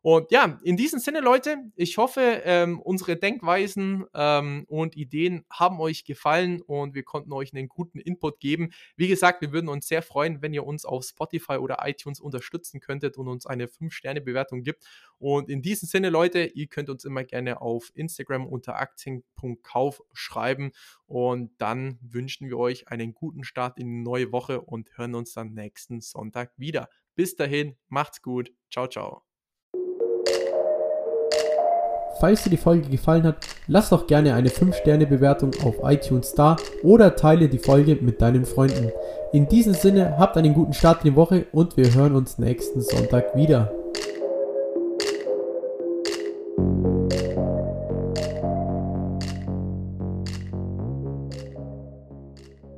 Und 0.03 0.31
ja, 0.31 0.61
in 0.63 0.77
diesem 0.77 1.01
Sinne, 1.01 1.19
Leute, 1.19 1.57
ich 1.75 1.99
hoffe, 1.99 2.41
ähm, 2.45 2.81
unsere 2.81 3.17
Denkweisen 3.17 4.05
ähm, 4.15 4.65
und 4.69 4.97
Ideen 4.97 5.45
haben 5.51 5.81
euch 5.81 6.05
gefallen 6.05 6.63
und 6.63 6.95
wir 6.95 7.03
konnten 7.03 7.33
euch 7.33 7.53
einen 7.53 7.67
guten 7.67 7.99
Input 7.99 8.39
geben. 8.39 8.71
Wie 8.95 9.09
gesagt, 9.09 9.41
wir 9.41 9.51
würden 9.51 9.69
uns 9.69 9.89
sehr 9.89 10.03
freuen, 10.03 10.43
wenn 10.43 10.55
ihr 10.55 10.65
uns 10.65 10.85
auf 10.85 11.03
Spotify 11.03 11.55
oder 11.55 11.79
iTunes 11.83 12.21
unterstützen 12.21 12.79
könntet 12.79 13.17
und 13.17 13.27
uns 13.27 13.47
eine 13.47 13.67
5-Sterne-Bewertung 13.67 14.63
gibt. 14.63 14.85
Und 15.19 15.51
in 15.51 15.61
diesem 15.61 15.89
Sinne, 15.89 16.11
Leute, 16.11 16.45
ihr 16.45 16.69
könnt 16.69 16.89
uns 16.89 17.05
immer 17.05 17.25
gerne 17.25 17.61
auf 17.61 17.91
Instagram 17.95 18.47
unter 18.47 18.77
aktien.kauf 18.77 20.05
schreiben 20.13 20.71
und 21.07 21.51
dann 21.59 21.99
wünschen 22.01 22.49
wir 22.49 22.59
euch 22.59 22.87
einen 22.87 23.13
guten 23.13 23.43
Start 23.43 23.77
in 23.77 23.89
die 23.89 24.03
neue 24.03 24.31
Woche 24.31 24.61
und 24.61 24.97
hören 24.97 25.17
uns 25.17 25.33
dann 25.33 25.53
nächsten 25.53 26.01
Sonntag 26.01 26.53
wieder. 26.57 26.89
Bis 27.17 27.35
dahin, 27.35 27.77
macht's 27.89 28.21
gut. 28.21 28.53
Ciao, 28.71 28.87
ciao. 28.87 29.23
Falls 32.21 32.45
dir 32.45 32.51
die 32.51 32.57
Folge 32.57 32.89
gefallen 32.89 33.25
hat, 33.25 33.47
lass 33.67 33.91
doch 33.91 34.07
gerne 34.07 34.35
eine 34.35 34.49
5-Sterne-Bewertung 34.49 35.51
auf 35.65 35.77
iTunes 35.83 36.35
da 36.35 36.57
oder 36.83 37.17
teile 37.17 37.49
die 37.49 37.59
Folge 37.59 37.97
mit 37.97 38.23
deinen 38.23 38.47
Freunden. 38.47 38.91
In 39.33 39.49
diesem 39.49 39.75
Sinne, 39.75 40.17
habt 40.19 40.37
einen 40.37 40.55
guten 40.55 40.73
Start 40.73 41.05
in 41.05 41.11
die 41.11 41.17
Woche 41.17 41.47
und 41.53 41.77
wir 41.77 41.93
hören 41.95 42.15
uns 42.15 42.39
nächsten 42.39 42.81
Sonntag 42.81 43.37
wieder. 43.37 43.73